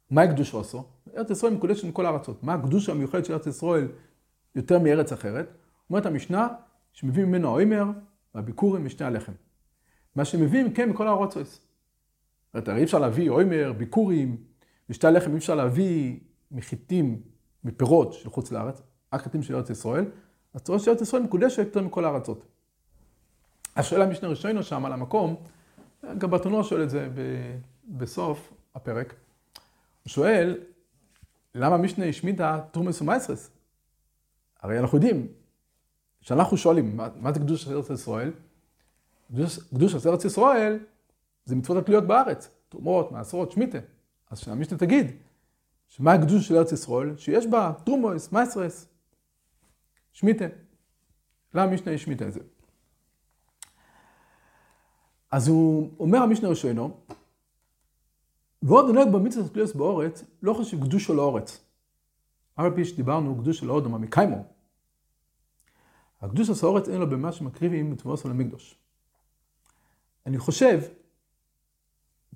מהי 0.09 0.27
קדושו 0.27 0.59
עשו? 0.59 0.83
ארץ 1.17 1.29
ישראל 1.29 1.53
מקודשת 1.53 1.87
מכל 1.87 2.05
הארצות. 2.05 2.43
מה 2.43 2.53
הקדושה 2.53 2.91
המיוחדת 2.91 3.25
של 3.25 3.33
ארץ 3.33 3.47
ישראל 3.47 3.87
יותר 4.55 4.79
מארץ 4.79 5.11
אחרת? 5.11 5.53
אומרת 5.89 6.05
המשנה, 6.05 6.47
שמביא 6.93 7.25
ממנו 7.25 7.47
האוימר 7.47 7.85
והביקורים 8.35 8.85
ושני 8.85 9.05
הלחם. 9.05 9.31
מה 10.15 10.25
שמביאים 10.25 10.73
כן 10.73 10.89
מכל 10.89 11.07
הארצות. 11.07 11.47
זאת 11.47 11.59
אומרת, 12.53 12.69
אי 12.69 12.83
אפשר 12.83 12.99
להביא 12.99 13.29
אוימר, 13.29 13.73
ביקורים, 13.77 14.37
ושתי 14.89 15.07
הלחם 15.07 15.31
אי 15.31 15.37
אפשר 15.37 15.55
להביא 15.55 16.19
מחיטים, 16.51 17.21
מפירות 17.63 18.13
של 18.13 18.29
חוץ 18.29 18.51
לארץ, 18.51 18.81
רק 19.13 19.21
חיטים 19.21 19.43
של 19.43 19.55
ארץ 19.55 19.69
ישראל. 19.69 20.05
אז 20.53 20.61
תורה 20.61 20.79
של 20.79 20.91
ארץ 20.91 21.01
ישראל 21.01 21.23
מקודשת 21.23 21.57
יותר 21.57 21.81
מכל 21.81 22.05
הארצות. 22.05 22.45
השאלה 23.75 24.05
משנה 24.05 24.29
ראשינו 24.29 24.63
שם 24.63 24.85
על 24.85 24.93
המקום, 24.93 25.35
גם 26.17 26.29
ברטנוע 26.29 26.63
שואל 26.63 26.83
את 26.83 26.89
זה 26.89 27.09
בסוף 27.87 28.53
הפרק. 28.75 29.13
הוא 30.03 30.09
שואל, 30.09 30.59
למה 31.55 31.77
משנה 31.77 32.05
השמידה 32.05 32.59
תורמס 32.71 33.01
ומייסרס? 33.01 33.49
הרי 34.59 34.79
אנחנו 34.79 34.97
יודעים, 34.97 35.27
כשאנחנו 36.21 36.57
שואלים, 36.57 36.97
מה, 36.97 37.07
מה 37.15 37.33
זה 37.33 37.39
קדוש 37.39 37.67
ארץ 37.67 37.89
ישראל? 37.89 38.31
קדוש 39.73 40.05
ארץ 40.05 40.25
ישראל 40.25 40.79
זה 41.45 41.55
מצוות 41.55 41.83
התלויות 41.83 42.03
בארץ, 42.03 42.49
תרומות, 42.69 43.11
מעשרות, 43.11 43.51
שמיטה. 43.51 43.77
אז 44.29 44.39
שהמשנה 44.39 44.77
תגיד, 44.77 45.11
שמה 45.87 46.13
הקדוש 46.13 46.47
של 46.47 46.55
ארץ 46.55 46.71
ישראל? 46.71 47.17
שיש 47.17 47.47
בה 47.47 47.73
תרומוס, 47.85 48.31
מייסרס, 48.31 48.87
שמיטה. 50.11 50.45
למה 51.53 51.71
משנה 51.71 51.91
השמיטה 51.91 52.27
את 52.27 52.33
זה? 52.33 52.39
אז 55.31 55.47
הוא 55.47 55.91
אומר 55.99 56.17
המשנה 56.19 56.49
ראשינו, 56.49 56.97
ועוד 58.61 58.85
נוהג 58.95 59.11
במצוות 59.11 59.45
התלויוס 59.45 59.73
באורץ, 59.73 60.23
לא 60.41 60.53
חושב 60.53 60.83
קדוש 60.83 61.05
של 61.05 61.19
האורץ. 61.19 61.65
על 62.55 62.75
פי 62.75 62.85
שדיברנו 62.85 63.37
קדוש 63.39 63.59
של 63.59 63.69
האודום 63.69 63.95
המקיימו. 63.95 64.45
הקדוש 66.21 66.47
של 66.47 66.65
האורץ 66.65 66.89
אין 66.89 66.99
לו 66.99 67.09
במה 67.09 67.31
שמקריבים 67.31 67.91
בתבואס 67.91 68.25
על 68.25 68.31
המקדוש. 68.31 68.75
אני 70.25 70.37
חושב, 70.37 70.81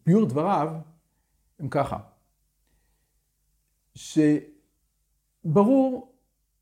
ביור 0.06 0.26
דבריו 0.26 0.76
הם 1.60 1.70
ככה, 1.70 1.98
שברור 5.46 6.14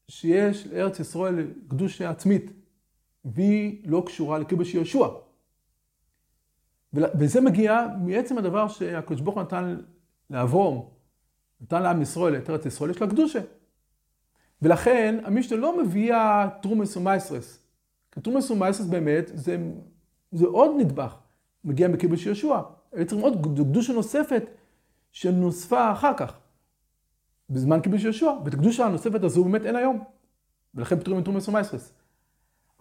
שיש 0.07 0.67
לארץ 0.67 0.99
ישראל 0.99 1.53
קדושה 1.67 2.09
עצמית, 2.09 2.51
והיא 3.25 3.81
לא 3.85 4.03
קשורה 4.05 4.39
לכיבוש 4.39 4.73
יהושע. 4.73 5.07
וזה 6.93 7.41
מגיע 7.41 7.87
מעצם 8.01 8.37
הדבר 8.37 8.67
שהקדוש 8.67 9.21
ברוך 9.21 9.35
הוא 9.35 9.43
נתן 9.43 9.77
לאברום, 10.29 10.89
נתן 11.61 11.83
לעם 11.83 12.01
ישראל, 12.01 12.37
את 12.37 12.49
ארץ 12.49 12.65
ישראל, 12.65 12.89
יש 12.89 13.01
לה 13.01 13.07
קדושה. 13.07 13.39
ולכן 14.61 15.19
המשנה 15.23 15.57
לא 15.57 15.83
מביאה 15.83 16.47
תרומס 16.61 16.97
ומייסרס. 16.97 17.59
כי 18.11 18.21
תרומס 18.21 18.51
ומייסרס 18.51 18.87
באמת 18.87 19.31
זה, 19.33 19.57
זה 20.31 20.45
עוד 20.45 20.71
נדבך, 20.77 21.15
מגיע 21.63 21.87
בכיבוש 21.87 22.25
יהושע. 22.25 22.59
היו 22.91 23.05
צריכים 23.05 23.25
עוד 23.25 23.43
קדושה 23.43 23.93
נוספת 23.93 24.43
שנוספה 25.11 25.91
אחר 25.91 26.13
כך, 26.17 26.37
בזמן 27.49 27.81
כיבוש 27.81 28.03
יהושע. 28.03 28.31
ואת 28.45 28.53
הקדושה 28.53 28.85
הנוספת 28.85 29.23
הזו 29.23 29.43
באמת 29.43 29.65
אין 29.65 29.75
היום. 29.75 30.03
ולכן 30.75 30.99
פטורים 30.99 31.19
מתרומס 31.19 31.47
ומייסרס. 31.47 31.93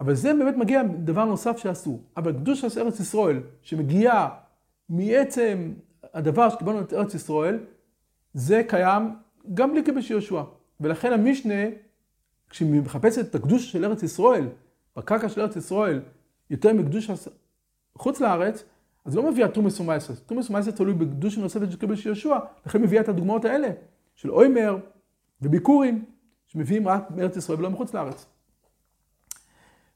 אבל 0.03 0.13
זה 0.13 0.33
באמת 0.33 0.57
מגיע 0.57 0.83
דבר 0.83 1.25
נוסף 1.25 1.57
שעשו. 1.57 1.99
אבל 2.17 2.33
קדוש 2.33 2.65
של 2.65 2.81
ארץ 2.81 2.99
ישראל, 2.99 3.39
שמגיעה 3.61 4.29
מעצם 4.89 5.73
הדבר 6.13 6.49
שקיבלנו 6.49 6.81
את 6.81 6.93
ארץ 6.93 7.13
ישראל, 7.13 7.59
זה 8.33 8.61
קיים 8.67 9.15
גם 9.53 9.71
בלי 9.71 9.85
כיבוש 9.85 10.09
יהושע. 10.09 10.41
ולכן 10.79 11.13
המשנה, 11.13 11.63
כשהיא 12.49 12.81
מחפשת 12.81 13.29
את 13.29 13.35
הקדוש 13.35 13.71
של 13.71 13.85
ארץ 13.85 14.03
ישראל, 14.03 14.47
בקרקע 14.95 15.29
של 15.29 15.41
ארץ 15.41 15.55
ישראל, 15.55 16.01
יותר 16.49 16.73
מקדוש 16.73 17.09
חוץ 17.95 18.21
לארץ, 18.21 18.63
אז 19.05 19.15
לא 19.15 19.31
מביאה 19.31 19.47
תומס 19.47 19.79
ומייסס. 19.79 20.21
תומס 20.21 20.49
ומייסס 20.49 20.69
תלוי 20.75 20.93
בקדוש 20.93 21.37
נוספת 21.37 21.71
של 21.71 21.77
כיבוש 21.77 22.05
יהושע, 22.05 22.37
לכן 22.65 22.81
מביאה 22.81 23.01
את 23.01 23.09
הדוגמאות 23.09 23.45
האלה, 23.45 23.67
של 24.15 24.31
אוימר 24.31 24.77
וביקורים, 25.41 26.05
שמביאים 26.47 26.87
רק 26.87 27.11
מארץ 27.11 27.37
ישראל 27.37 27.59
ולא 27.59 27.69
מחוץ 27.69 27.93
לארץ. 27.93 28.32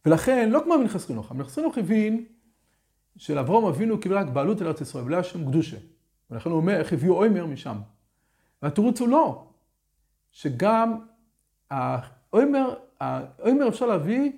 ולכן, 0.08 0.50
לא 0.50 0.62
כמו 0.64 0.74
המנחס 0.74 1.06
חינוך, 1.06 1.32
המנחס 1.32 1.56
חינוך 1.56 1.78
הבין 1.78 2.26
שלאברום 3.18 3.66
אבינו 3.66 4.00
קיבל 4.00 4.18
רק 4.18 4.28
בעלות 4.28 4.62
על 4.62 4.68
ארץ 4.68 4.82
ישראל, 4.82 5.06
ולא 5.06 5.16
היה 5.16 5.24
שום 5.24 5.46
קדושה. 5.46 5.78
ולכן 6.32 6.50
הוא 6.50 6.58
אומר, 6.58 6.80
איך 6.80 6.94
הביאו 6.94 7.16
אוימר 7.16 7.46
משם. 7.46 7.78
והתירוץ 8.62 9.00
הוא 9.00 9.08
לא, 9.08 9.48
שגם 10.32 11.00
האוימר 11.70 12.74
אפשר 13.68 13.86
להביא 13.86 14.32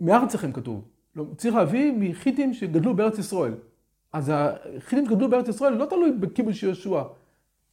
מארצכם 0.00 0.52
כתוב. 0.52 0.88
לא, 1.16 1.24
צריך 1.36 1.54
להביא 1.54 1.92
מחיטים 1.96 2.54
שגדלו 2.54 2.96
בארץ 2.96 3.18
ישראל. 3.18 3.54
אז 4.12 4.32
החיטים 4.34 5.06
שגדלו 5.06 5.30
בארץ 5.30 5.48
ישראל 5.48 5.74
לא 5.74 5.86
תלוי 5.86 6.12
בכיבוש 6.12 6.62
יהושע, 6.62 7.02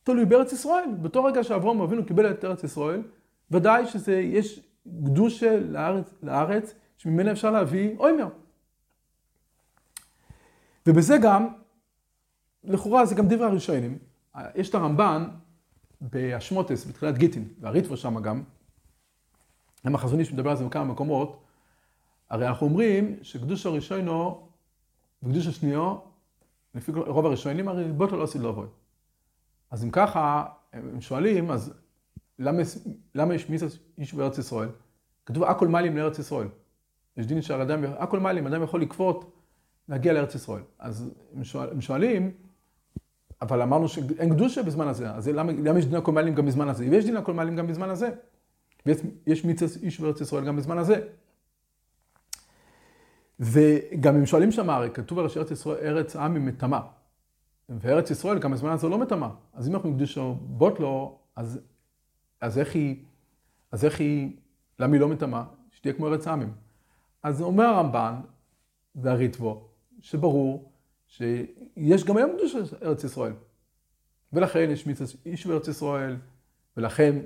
תלוי 0.03 0.25
בארץ 0.25 0.53
ישראל. 0.53 0.89
באותו 1.01 1.23
רגע 1.23 1.43
שאברהם 1.43 1.81
אבינו 1.81 2.05
קיבל 2.05 2.31
את 2.31 2.45
ארץ 2.45 2.63
ישראל, 2.63 3.01
ודאי 3.51 3.85
שזה, 3.85 4.15
יש 4.15 4.72
קדושה 5.05 5.59
לארץ, 5.59 6.13
לארץ 6.23 6.73
שממנה 6.97 7.31
אפשר 7.31 7.51
להביא 7.51 7.97
אוימר. 7.97 8.27
ובזה 10.87 11.17
גם, 11.21 11.47
לכאורה 12.63 13.05
זה 13.05 13.15
גם 13.15 13.27
דברי 13.27 13.45
הראשונים. 13.45 13.97
יש 14.55 14.69
את 14.69 14.75
הרמב"ן 14.75 15.29
באשמוטס, 16.01 16.85
בתחילת 16.85 17.17
גיטין, 17.17 17.47
והריטבו 17.59 17.97
שם 17.97 18.21
גם, 18.21 18.43
הם 19.83 19.95
החזון 19.95 20.19
איש 20.19 20.33
מדבר 20.33 20.49
על 20.49 20.57
זה 20.57 20.65
בכמה 20.65 20.83
מקומות, 20.83 21.43
הרי 22.29 22.47
אנחנו 22.47 22.67
אומרים 22.67 23.17
שקדוש 23.21 23.65
הראשונו 23.65 24.47
וקדוש 25.23 25.47
השניו, 25.47 25.97
לפי 26.75 26.91
רוב 26.91 27.25
הראשונים, 27.25 27.67
הרי 27.67 27.91
בוטו 27.91 28.17
לא 28.17 28.23
עשית 28.23 28.41
לו 28.41 28.49
אבוי. 28.49 28.67
אז 29.71 29.83
אם 29.83 29.91
ככה, 29.91 30.45
הם 30.73 31.01
שואלים, 31.01 31.51
אז 31.51 31.73
למה, 32.39 33.35
יש 33.35 33.49
מיסה 33.49 33.65
איש 33.97 34.13
בארץ 34.13 34.37
ישראל? 34.37 34.69
כתוב 35.25 35.43
הכל 35.43 35.67
מעלים 35.67 35.97
לארץ 35.97 36.19
ישראל. 36.19 36.47
יש 37.17 37.25
דין 37.25 37.41
שהאדם, 37.41 37.83
הכל 37.97 38.19
מעלים, 38.19 38.47
אדם 38.47 38.63
יכול 38.63 38.81
לכפות 38.81 39.31
להגיע 39.89 40.13
לארץ 40.13 40.35
ישראל. 40.35 40.63
אז 40.79 41.09
הם, 41.35 41.43
שואל, 41.43 41.69
הם 41.69 41.81
שואלים, 41.81 42.31
אבל 43.41 43.61
אמרנו 43.61 43.87
שאין 43.87 44.33
קדושה 44.33 44.63
בזמן 44.63 44.87
הזה, 44.87 45.11
אז 45.11 45.27
למה, 45.27 45.51
למה 45.51 45.79
יש 45.79 45.85
דין 45.85 45.95
הכל 45.95 46.11
מעלים 46.11 46.35
גם 46.35 46.45
בזמן 46.45 46.69
הזה? 46.69 46.85
ויש 46.89 47.05
דין 47.05 47.17
הכל 47.17 47.33
מעלים 47.33 47.55
גם 47.55 47.67
בזמן 47.67 47.89
הזה. 47.89 48.09
ויש 48.85 49.45
מצווה 49.45 49.81
איש 49.83 49.99
בארץ 49.99 50.21
ישראל 50.21 50.45
גם 50.45 50.55
בזמן 50.55 50.77
הזה. 50.77 50.95
וגם 53.39 54.15
אם 54.15 54.25
שואלים 54.25 54.51
שם, 54.51 54.69
הרי 54.69 54.89
כתוב 54.93 55.19
על 55.19 55.27
ארץ 55.37 55.51
ישראל, 55.51 55.77
ארץ 55.77 56.15
עם 56.15 56.35
היא 56.35 56.43
מטמא. 56.43 56.79
וארץ 57.69 58.11
ישראל 58.11 58.39
גם 58.39 58.51
בזמן 58.51 58.69
הזה 58.69 58.87
לא 58.87 58.97
מטמא. 58.97 59.27
אז 59.53 59.67
אם 59.67 59.75
אנחנו 59.75 59.89
מקדישו 59.89 60.35
בוט 60.41 60.79
לו, 60.79 61.19
אז, 61.35 61.59
אז 62.43 62.59
איך 62.59 62.75
היא, 62.75 63.03
אז 63.71 63.85
איך 63.85 63.99
היא, 63.99 64.37
למה 64.79 64.93
היא 64.93 65.01
לא 65.01 65.07
מטמא? 65.07 65.41
שתהיה 65.71 65.93
כמו 65.93 66.07
ארץ 66.07 66.27
עמים. 66.27 66.53
אז 67.23 67.41
אומר 67.41 67.63
הרמב"ן 67.63 68.15
והריטבו, 68.95 69.67
שברור 69.99 70.71
שיש 71.07 72.03
גם 72.03 72.17
היום 72.17 72.31
קדוש 72.37 72.55
ארץ 72.81 73.03
ישראל. 73.03 73.33
ולכן 74.33 74.69
יש 74.71 74.87
מצווה 74.87 75.07
איש 75.25 75.47
בארץ 75.47 75.67
ישראל, 75.67 76.17
ולכן 76.77 77.19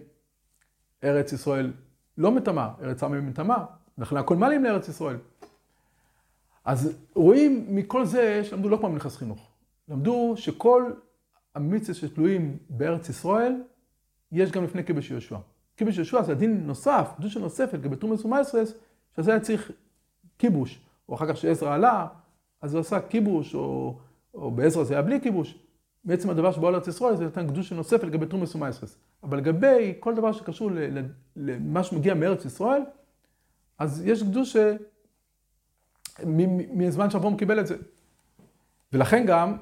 ארץ 1.03 1.33
ישראל 1.33 1.73
לא 2.17 2.31
מטמא, 2.31 2.67
ארץ 2.81 3.03
עמים 3.03 3.27
מטמא, 3.27 3.57
ולכן 3.97 4.17
הכל 4.17 4.35
מעלים 4.35 4.63
לארץ 4.63 4.89
ישראל. 4.89 5.17
אז 6.65 6.97
רואים 7.15 7.75
מכל 7.75 8.05
זה 8.05 8.43
שלמדו 8.43 8.69
לא 8.69 8.77
כמו 8.77 8.89
מנכס 8.89 9.17
חינוך. 9.17 9.51
למדו 9.87 10.33
שכל 10.37 10.91
המצווה 11.55 11.93
שתלויים 11.93 12.57
בארץ 12.69 13.09
ישראל, 13.09 13.61
יש 14.31 14.51
גם 14.51 14.63
לפני 14.63 14.83
קיבוש 14.83 15.11
יהושע. 15.11 15.37
קיבוש 15.75 15.97
יהושע 15.97 16.21
זה 16.21 16.31
הדין 16.31 16.67
נוסף, 16.67 17.11
קדושה 17.17 17.39
נוספת, 17.39 17.83
כבתרומס 17.83 18.25
ומייסרס, 18.25 18.73
שזה 19.17 19.31
היה 19.31 19.39
צריך 19.39 19.71
קיבוש. 20.37 20.79
או 21.09 21.15
אחר 21.15 21.33
כך 21.33 21.37
שעזרא 21.37 21.73
עלה, 21.73 22.07
אז 22.61 22.73
הוא 22.73 22.81
עשה 22.81 22.99
קיבוש, 22.99 23.55
או, 23.55 23.97
או 24.33 24.51
בעזרא 24.51 24.83
זה 24.83 24.93
היה 24.93 25.03
בלי 25.03 25.19
קיבוש. 25.19 25.59
בעצם 26.03 26.29
הדבר 26.29 26.51
שבא 26.51 26.69
לארץ 26.69 26.87
ישראל 26.87 27.15
זה 27.15 27.25
נתן 27.25 27.47
קדושה 27.47 27.75
נוספת 27.75 28.03
לגבי 28.03 28.25
תרומס 28.25 28.55
ומייסרס. 28.55 28.97
אבל 29.23 29.37
לגבי 29.37 29.93
כל 29.99 30.15
דבר 30.15 30.31
שקשור 30.31 30.71
למה 31.35 31.83
שמגיע 31.83 32.13
מארץ 32.13 32.45
ישראל, 32.45 32.81
אז 33.79 34.07
יש 34.07 34.23
קדושה 34.23 34.75
מזמן 36.73 37.09
שאברום 37.09 37.37
קיבל 37.37 37.59
את 37.59 37.67
זה. 37.67 37.75
ולכן 38.93 39.25
גם, 39.25 39.57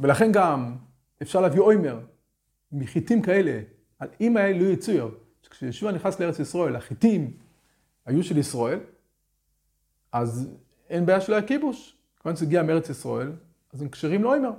ולכן 0.00 0.32
גם 0.32 0.76
אפשר 1.22 1.40
להביא 1.40 1.60
אוימר 1.60 2.00
מחיטים 2.72 3.22
כאלה, 3.22 3.60
על 3.98 4.08
אם 4.20 4.36
האלה 4.36 4.58
לא 4.58 4.64
יצויר, 4.64 5.10
שכשישוע 5.42 5.92
נכנס 5.92 6.20
לארץ 6.20 6.38
ישראל, 6.38 6.76
החיטים 6.76 7.36
היו 8.06 8.24
של 8.24 8.38
ישראל, 8.38 8.78
אז 10.12 10.48
אין 10.90 11.06
בעיה 11.06 11.20
שלא 11.20 11.34
היה 11.34 11.46
כיבוש. 11.46 11.96
כיוון 12.22 12.36
שזה 12.36 12.44
הגיע 12.44 12.62
מארץ 12.62 12.90
ישראל, 12.90 13.32
אז 13.72 13.82
הם 13.82 13.88
כשרים 13.88 14.22
לאוימר. 14.22 14.52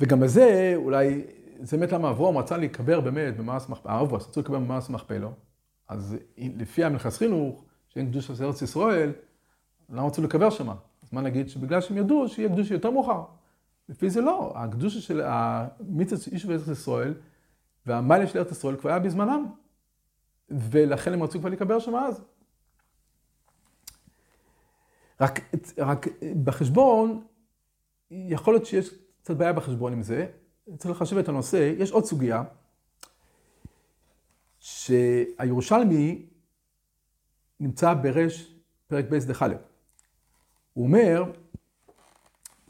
וגם 0.00 0.20
בזה, 0.20 0.72
אולי, 0.76 1.22
זה 1.60 1.76
באמת 1.76 1.92
למה 1.92 2.10
אברום 2.10 2.38
רצה 2.38 2.56
להיקבר 2.56 3.00
באמת 3.00 3.36
במאס 3.36 3.68
מכפלו, 3.68 3.92
אברום 3.92 4.14
רצו 4.14 4.40
להיקבר 4.40 4.58
במאס 4.58 4.88
מכפלו, 4.90 5.32
אז 5.88 6.16
לפי 6.38 6.84
המלכס 6.84 7.18
חינוך, 7.18 7.64
שאין 7.88 8.06
קדוש 8.06 8.26
של 8.26 8.44
ארץ 8.44 8.62
ישראל, 8.62 9.12
למה 9.90 10.06
רצו 10.06 10.22
לקבר 10.22 10.50
שמה? 10.50 10.74
אז 11.02 11.12
מה 11.12 11.20
נגיד? 11.20 11.48
שבגלל 11.48 11.80
שהם 11.80 11.96
ידעו 11.96 12.28
שיהיה 12.28 12.48
קדוש 12.48 12.70
יותר 12.70 12.90
מאוחר. 12.90 13.22
לפי 13.90 14.10
זה 14.10 14.20
לא, 14.20 14.52
הקדושה 14.56 15.00
של 15.00 15.20
המיתוס 15.24 16.28
איש 16.28 16.44
בארץ 16.44 16.68
ישראל, 16.68 17.14
והמיילה 17.86 18.26
של 18.26 18.38
ארץ 18.38 18.50
ישראל 18.50 18.76
כבר 18.76 18.90
היה 18.90 18.98
בזמנם. 18.98 19.46
ולכן 20.48 21.12
הם 21.12 21.22
רצו 21.22 21.38
כבר 21.38 21.48
להיקבר 21.48 21.78
שם 21.78 21.94
אז. 21.94 22.24
רק, 25.20 25.40
רק 25.78 26.06
בחשבון, 26.44 27.24
יכול 28.10 28.54
להיות 28.54 28.66
שיש 28.66 28.90
קצת 29.22 29.36
בעיה 29.36 29.52
בחשבון 29.52 29.92
עם 29.92 30.02
זה, 30.02 30.26
צריך 30.76 30.90
לחשב 31.00 31.18
את 31.18 31.28
הנושא. 31.28 31.74
יש 31.78 31.90
עוד 31.90 32.04
סוגיה, 32.04 32.42
שהירושלמי 34.60 36.26
נמצא 37.60 37.94
בריש 37.94 38.54
פרק 38.86 39.04
ב' 39.10 39.24
דחלה. 39.24 39.58
הוא 40.74 40.86
אומר 40.86 41.32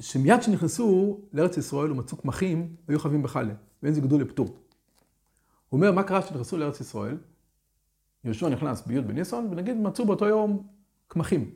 שמיד 0.00 0.40
כשנכנסו 0.40 1.20
לארץ 1.32 1.56
ישראל 1.56 1.92
ומצאו 1.92 2.16
קמחים, 2.16 2.76
היו 2.88 2.98
חייבים 3.00 3.22
בחלה, 3.22 3.54
ואין 3.82 3.94
זה 3.94 4.00
גדול 4.00 4.20
לפטור. 4.20 4.46
הוא 4.46 5.78
אומר, 5.78 5.92
מה 5.92 6.02
קרה 6.02 6.22
כשנכנסו 6.22 6.56
לארץ 6.56 6.80
ישראל? 6.80 7.16
יהושע 8.24 8.48
נכנס 8.48 8.86
בי' 8.86 9.00
בניסון, 9.00 9.48
ונגיד 9.50 9.76
מצאו 9.76 10.06
באותו 10.06 10.26
יום 10.26 10.62
קמחים. 11.08 11.50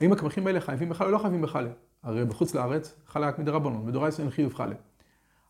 האם 0.00 0.12
הקמחים 0.12 0.46
האלה 0.46 0.60
חייבים 0.60 0.88
בחלה 0.88 1.06
או 1.06 1.12
לא 1.12 1.18
חייבים 1.18 1.42
בחלה? 1.42 1.70
הרי 2.02 2.24
בחוץ 2.24 2.54
לארץ 2.54 2.94
חלה 3.06 3.28
רק 3.28 3.38
מדרבנן, 3.38 3.86
בדאורייתא 3.86 4.20
אין 4.20 4.30
חיוב 4.30 4.54
חלה. 4.54 4.74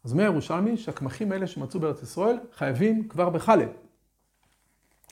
אז 0.04 0.12
אומר 0.12 0.24
ירושלמי 0.24 0.76
שהקמחים 0.76 1.32
האלה 1.32 1.46
שמצאו 1.46 1.80
בארץ 1.80 2.02
ישראל 2.02 2.38
חייבים 2.52 3.08
כבר 3.08 3.30
בחלה. 3.30 3.66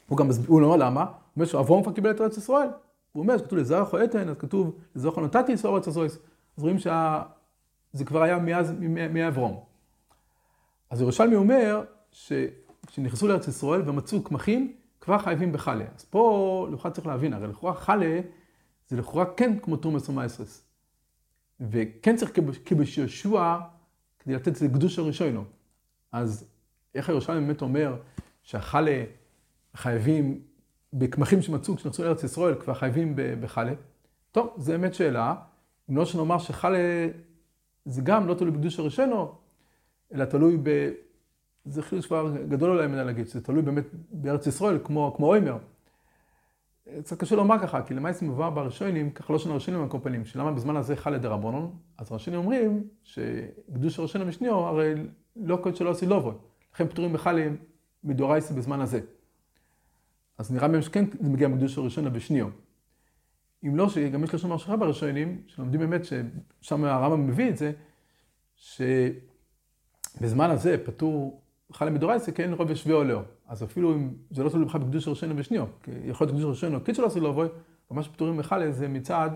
הוא 0.08 0.18
גם 0.18 0.28
מסביר, 0.28 0.50
הוא 0.50 0.62
אומר 0.62 0.76
למה? 0.76 1.00
הוא 1.00 1.10
אומר 1.36 1.46
שאברום 1.46 1.82
כבר 1.82 1.92
קיבל 1.92 2.10
את 2.10 2.20
ארץ 2.20 2.36
ישראל. 2.36 2.68
הוא 3.12 3.22
אומר 3.22 3.38
שכתוב 3.38 3.58
לזרח 3.58 3.92
או 3.92 4.04
אתן, 4.04 4.28
אז 4.28 4.36
כתוב 4.38 4.78
לזרח 4.96 5.18
נתתי 5.18 5.52
ישראל 5.52 5.74
ארץ 5.74 5.86
ישראל. 5.86 6.08
אז 6.56 6.62
רואים 6.62 6.78
שזה 6.78 8.04
כבר 8.06 8.22
היה 8.22 8.38
מאז, 8.38 8.72
מאברום. 9.10 9.64
אז 10.90 11.00
ירושלמי 11.00 11.34
אומר 11.34 11.84
שכשנכנסו 12.10 13.28
לארץ 13.28 13.48
ישראל 13.48 13.88
ומצאו 13.88 14.22
קמחים, 14.22 14.76
כבר 15.00 15.18
חייבים 15.18 15.52
בחלה. 15.52 15.84
אז 15.96 16.04
פה 16.04 16.68
לכאורה 16.72 16.90
צריך 16.90 17.06
להבין, 17.06 17.32
הרי 17.32 17.46
לכאורה 17.48 17.74
חלה 17.74 18.20
זה 18.88 18.96
לכאורה 18.96 19.24
כן 19.36 19.58
כמו 19.58 19.76
תרומס 19.76 20.08
ומייסרס. 20.08 20.64
וכן 21.60 22.16
צריך 22.16 22.30
כבש 22.64 22.98
יהושע 22.98 23.58
כדי 24.18 24.34
לתת 24.34 24.48
את 24.48 24.56
זה 24.56 24.68
קדוש 24.68 24.98
הראשונו. 24.98 25.44
אז 26.12 26.48
איך 26.94 27.08
הירושלמי 27.08 27.46
באמת 27.46 27.62
אומר 27.62 27.96
שהחלה 28.42 29.04
חייבים, 29.74 30.40
בקמחים 30.92 31.42
שמצאו 31.42 31.76
כשנכנסו 31.76 32.04
לארץ 32.04 32.24
ישראל, 32.24 32.54
כבר 32.54 32.74
חייבים 32.74 33.12
בחלה? 33.16 33.72
טוב, 34.32 34.54
זו 34.56 34.72
באמת 34.72 34.94
שאלה. 34.94 35.34
אם 35.90 35.96
לא 35.96 36.04
שנאמר 36.04 36.38
שחלה 36.38 37.08
זה 37.84 38.02
גם 38.02 38.26
לא 38.26 38.34
תלוי 38.34 38.50
בקדוש 38.50 38.78
הראשונו, 38.78 39.32
אלא 40.14 40.24
תלוי 40.24 40.58
ב... 40.62 40.90
זה 41.64 41.82
חידוש 41.82 42.06
כבר 42.06 42.36
גדול 42.48 42.70
אולי 42.70 42.86
ממנה 42.86 43.04
להגיד, 43.04 43.28
שזה 43.28 43.40
תלוי 43.40 43.62
באמת 43.62 43.84
בארץ 44.10 44.46
ישראל, 44.46 44.78
כמו, 44.84 45.14
כמו 45.16 45.26
אוימר. 45.26 45.58
קצת 47.00 47.18
קשה 47.18 47.36
לומר 47.36 47.58
ככה, 47.58 47.82
כי 47.82 47.94
למעשה 47.94 48.26
מבואר 48.26 48.50
בראשונים, 48.50 49.10
ככה 49.10 49.32
לא 49.32 49.38
שונה 49.38 49.54
ראשונים 49.54 49.80
על 49.80 50.24
שלמה 50.24 50.52
בזמן 50.52 50.76
הזה 50.76 50.96
חלה 50.96 51.18
דרבנון, 51.18 51.76
אז 51.98 52.12
ראשונים 52.12 52.40
אומרים 52.40 52.88
שקדוש 53.02 53.98
הראשון 53.98 54.22
המשניו, 54.22 54.54
הרי 54.54 54.94
לא 55.36 55.56
קוד 55.56 55.76
שלא 55.76 55.90
עשי 55.90 56.06
לובו, 56.06 56.32
לכן 56.74 56.88
פטורים 56.88 57.12
בחלים 57.12 57.56
מדורייסה 58.04 58.54
בזמן 58.54 58.80
הזה. 58.80 59.00
אז 60.38 60.52
נראה 60.52 60.68
מהם 60.68 60.82
שכן 60.82 61.04
זה 61.20 61.30
מגיע 61.30 61.48
מקדוש 61.48 61.78
הראשון 61.78 62.12
בשניו. 62.12 62.48
אם 63.66 63.76
לא, 63.76 63.88
שגם 63.88 64.24
יש 64.24 64.34
לשון 64.34 64.50
מרשכה 64.50 64.76
בראשונים, 64.76 65.42
שלומדים 65.46 65.80
באמת, 65.80 66.02
ששם 66.04 66.84
הרמב"ם 66.84 67.26
מביא 67.26 67.50
את 67.50 67.56
זה, 67.56 67.72
שבזמן 68.56 70.50
הזה 70.50 70.76
פטור 70.84 71.40
חלה 71.72 71.90
מדורייסה, 71.90 72.32
כן 72.32 72.52
רוב 72.52 72.70
ישווה 72.70 72.94
עולהו. 72.94 73.20
אז 73.48 73.62
אפילו 73.62 73.94
אם 73.94 74.10
זה 74.30 74.44
לא 74.44 74.48
תלוי 74.48 74.64
בכלל 74.64 74.80
בקדוש 74.80 75.08
ראשון 75.08 75.32
ושניו, 75.36 75.66
כי 75.82 75.90
יכול 76.04 76.26
להיות 76.26 76.36
קדוש 76.36 76.50
ראשון, 76.50 76.78
קיד 76.78 76.94
שלא 76.94 77.06
עשו 77.06 77.20
לבוא, 77.20 77.46
ומה 77.90 78.02
שפטורים 78.02 78.36
מחלה 78.36 78.72
זה 78.72 78.88
מצד 78.88 79.30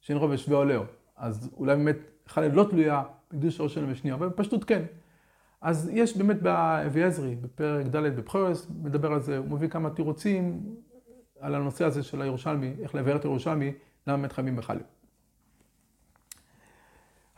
שאין 0.00 0.18
רוב 0.18 0.32
ישווה 0.32 0.56
עולהו. 0.56 0.84
אז 1.16 1.50
אולי 1.56 1.76
באמת 1.76 1.96
חלה 2.26 2.48
לא 2.48 2.66
תלויה 2.70 3.02
בקדוש 3.30 3.60
ראשון 3.60 3.90
ושניו, 3.90 4.14
אבל 4.14 4.28
בפשטות 4.28 4.64
כן. 4.64 4.82
אז 5.60 5.90
יש 5.92 6.16
באמת 6.16 6.42
באביעזרי, 6.42 7.34
בפרק 7.34 7.86
ד' 7.86 7.96
בבחורס, 7.96 8.70
מדבר 8.82 9.12
על 9.12 9.20
זה, 9.20 9.38
הוא 9.38 9.48
מביא 9.48 9.68
כמה 9.68 9.90
תירוצים 9.90 10.60
על 11.40 11.54
הנושא 11.54 11.84
הזה 11.84 12.02
של 12.02 12.22
הירושלמי, 12.22 12.74
איך 12.82 12.94
לבאר 12.94 13.16
את 13.16 13.24
הירושלמי, 13.24 13.72
למה 14.06 14.16
באמת 14.16 14.32
חייבים 14.32 14.56
בחלב. 14.56 14.82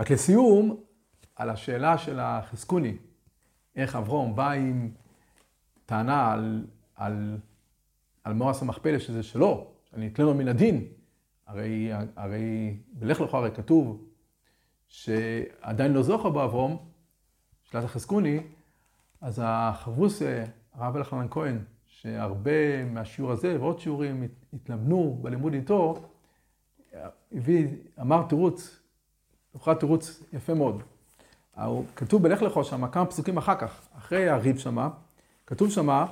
רק 0.00 0.10
לסיום, 0.10 0.80
על 1.36 1.50
השאלה 1.50 1.98
של 1.98 2.20
החזקוני, 2.20 2.96
איך 3.76 3.96
אברום 3.96 4.36
בא 4.36 4.50
עם 4.50 4.90
טענה 5.86 6.32
על, 6.32 6.66
על, 6.96 7.38
על 8.24 8.32
מואס 8.32 8.62
המכפלה 8.62 9.00
שזה 9.00 9.22
שלו, 9.22 9.66
שאני 9.90 10.08
אתן 10.08 10.22
לו 10.22 10.34
מן 10.34 10.48
הדין. 10.48 10.86
הרי, 11.46 11.90
הרי 12.16 12.76
בלך 12.92 13.20
לך 13.20 13.34
הרי 13.34 13.50
כתוב 13.50 14.04
שעדיין 14.88 15.92
לא 15.92 16.02
זוכר 16.02 16.30
באברום, 16.30 16.88
שאלת 17.64 17.84
החזקוני, 17.84 18.40
אז 19.20 19.40
החברוס, 19.44 20.22
הרב 20.74 20.96
אלחנן 20.96 21.26
כהן, 21.30 21.58
שהרבה 22.02 22.84
מהשיעור 22.84 23.32
הזה 23.32 23.60
ועוד 23.60 23.80
שיעורים 23.80 24.28
התלבנו 24.52 25.18
בלימוד 25.20 25.52
איתו, 25.52 25.94
הביא, 27.32 27.68
אמר 28.00 28.22
תירוץ, 28.28 28.80
הוכרע 29.52 29.74
תירוץ 29.74 30.22
יפה 30.32 30.54
מאוד. 30.54 30.82
כתוב 31.96 32.22
בלך 32.22 32.42
לכו 32.42 32.64
שמה 32.64 32.88
כמה 32.88 33.06
פסוקים 33.06 33.36
אחר 33.36 33.54
כך, 33.54 33.80
אחרי 33.98 34.28
הריב 34.28 34.58
שמה, 34.58 34.88
כתוב 35.46 35.70
שמה, 35.70 36.06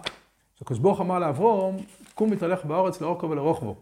שהקדוש 0.54 0.78
ברוך 0.78 1.00
אמר 1.00 1.18
לאברום, 1.18 1.76
קום 2.14 2.30
מתהלך 2.30 2.64
בארץ 2.64 3.00
לאורכו 3.00 3.30
ולרוחבו. 3.30 3.76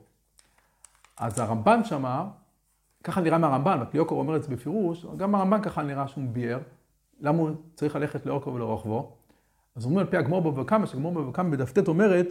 אז 1.16 1.38
הרמב"ן 1.38 1.84
שמה, 1.84 2.28
ככה 3.04 3.20
נראה 3.20 3.38
מהרמב"ן, 3.38 3.84
פיוקור 3.90 4.18
אומר 4.18 4.36
את 4.36 4.42
זה 4.42 4.48
בפירוש, 4.48 5.06
גם 5.16 5.34
הרמב"ן 5.34 5.62
ככה 5.62 5.82
נראה 5.82 6.08
שהוא 6.08 6.24
ביאר, 6.32 6.58
למה 7.20 7.38
הוא 7.38 7.50
צריך 7.74 7.96
ללכת 7.96 8.26
לאורכו 8.26 8.54
ולרוחבו. 8.54 9.17
אז 9.78 9.84
אומרים 9.84 10.06
על 10.06 10.10
פי 10.10 10.16
הגמור 10.16 10.42
בבא 10.42 10.64
קמא, 10.64 10.86
שהגמור 10.86 11.12
בבא 11.12 11.32
קמא 11.32 11.50
בדף 11.50 11.72
ט 11.72 11.88
אומרת, 11.88 12.26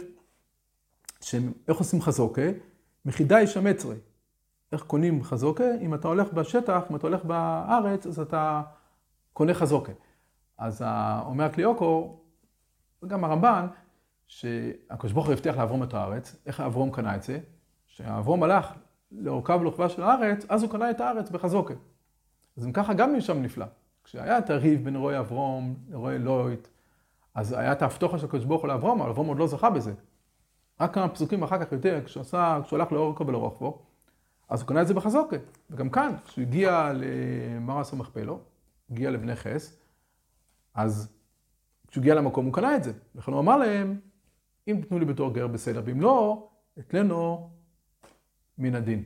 שאיך 1.20 1.78
עושים 1.78 2.02
חזוקה? 2.02 2.42
מחידה 3.04 3.40
יש 3.40 3.56
המצרי. 3.56 3.96
איך 4.72 4.82
קונים 4.82 5.22
חזוקה? 5.22 5.64
אם 5.80 5.94
אתה 5.94 6.08
הולך 6.08 6.32
בשטח, 6.32 6.82
אם 6.90 6.96
אתה 6.96 7.06
הולך 7.06 7.24
בארץ, 7.24 8.06
אז 8.06 8.20
אתה 8.20 8.62
קונה 9.32 9.54
חזוקה. 9.54 9.92
אז 10.58 10.82
אומר 11.24 11.44
הקליוקו, 11.44 12.18
וגם 13.02 13.24
הרמב"ן, 13.24 13.66
שהקדוש 14.26 15.12
ברוך 15.12 15.26
הוא 15.26 15.32
הבטיח 15.32 15.56
לאברום 15.56 15.82
את 15.82 15.94
הארץ, 15.94 16.36
איך 16.46 16.60
אברום 16.60 16.90
קנה 16.90 17.16
את 17.16 17.22
זה? 17.22 17.38
כשאברום 17.86 18.42
הלך 18.42 18.72
לאורכה 19.12 19.56
ולרוחבה 19.56 19.88
של 19.88 20.02
הארץ, 20.02 20.46
אז 20.48 20.62
הוא 20.62 20.70
קנה 20.70 20.90
את 20.90 21.00
הארץ 21.00 21.30
בחזוקה. 21.30 21.74
אז 22.56 22.66
אם 22.66 22.72
ככה 22.72 22.94
גם 22.94 23.16
משם 23.16 23.42
נפלא. 23.42 23.66
כשהיה 24.04 24.38
את 24.38 24.50
הריב 24.50 24.84
בין 24.84 24.96
רועי 24.96 25.18
אברום 25.18 25.74
לרועי 25.88 26.18
לויט, 26.18 26.68
אז 27.34 27.52
היה 27.52 27.72
את 27.72 27.82
ההבטוחה 27.82 28.18
של 28.18 28.26
הקדוש 28.26 28.44
ברוך 28.44 28.62
הוא 28.62 28.68
לאברום, 28.68 29.00
אבל 29.00 29.10
אברום 29.10 29.26
עוד 29.26 29.38
לא 29.38 29.46
זכה 29.46 29.70
בזה. 29.70 29.92
רק 30.80 30.94
כמה 30.94 31.08
פסוקים 31.08 31.42
אחר 31.42 31.64
כך 31.64 31.72
יותר, 31.72 32.00
כשהוא 32.04 32.20
עשה, 32.20 32.60
כשהוא 32.64 32.78
הלך 32.78 32.92
לאורכו 32.92 33.26
ולרוחבו, 33.26 33.82
אז 34.48 34.60
הוא 34.60 34.68
קנה 34.68 34.82
את 34.82 34.86
זה 34.86 34.94
בחזוקה. 34.94 35.36
וגם 35.70 35.90
כאן, 35.90 36.12
כשהוא 36.24 36.42
הגיע 36.42 36.92
למרס 36.94 37.92
המכפלו, 37.92 38.40
הגיע 38.90 39.10
לבני 39.10 39.36
חס, 39.36 39.76
אז 40.74 41.12
כשהוא 41.88 42.02
הגיע 42.02 42.14
למקום 42.14 42.46
הוא 42.46 42.54
קנה 42.54 42.76
את 42.76 42.84
זה. 42.84 42.92
לכן 43.14 43.32
הוא 43.32 43.40
אמר 43.40 43.56
להם, 43.56 44.00
אם 44.68 44.80
תתנו 44.82 44.98
לי 44.98 45.04
בתור 45.04 45.32
גר 45.34 45.46
בסדר, 45.46 45.82
ואם 45.84 46.00
לא, 46.00 46.48
אתלנו 46.78 47.50
מן 48.58 48.74
הדין. 48.74 49.04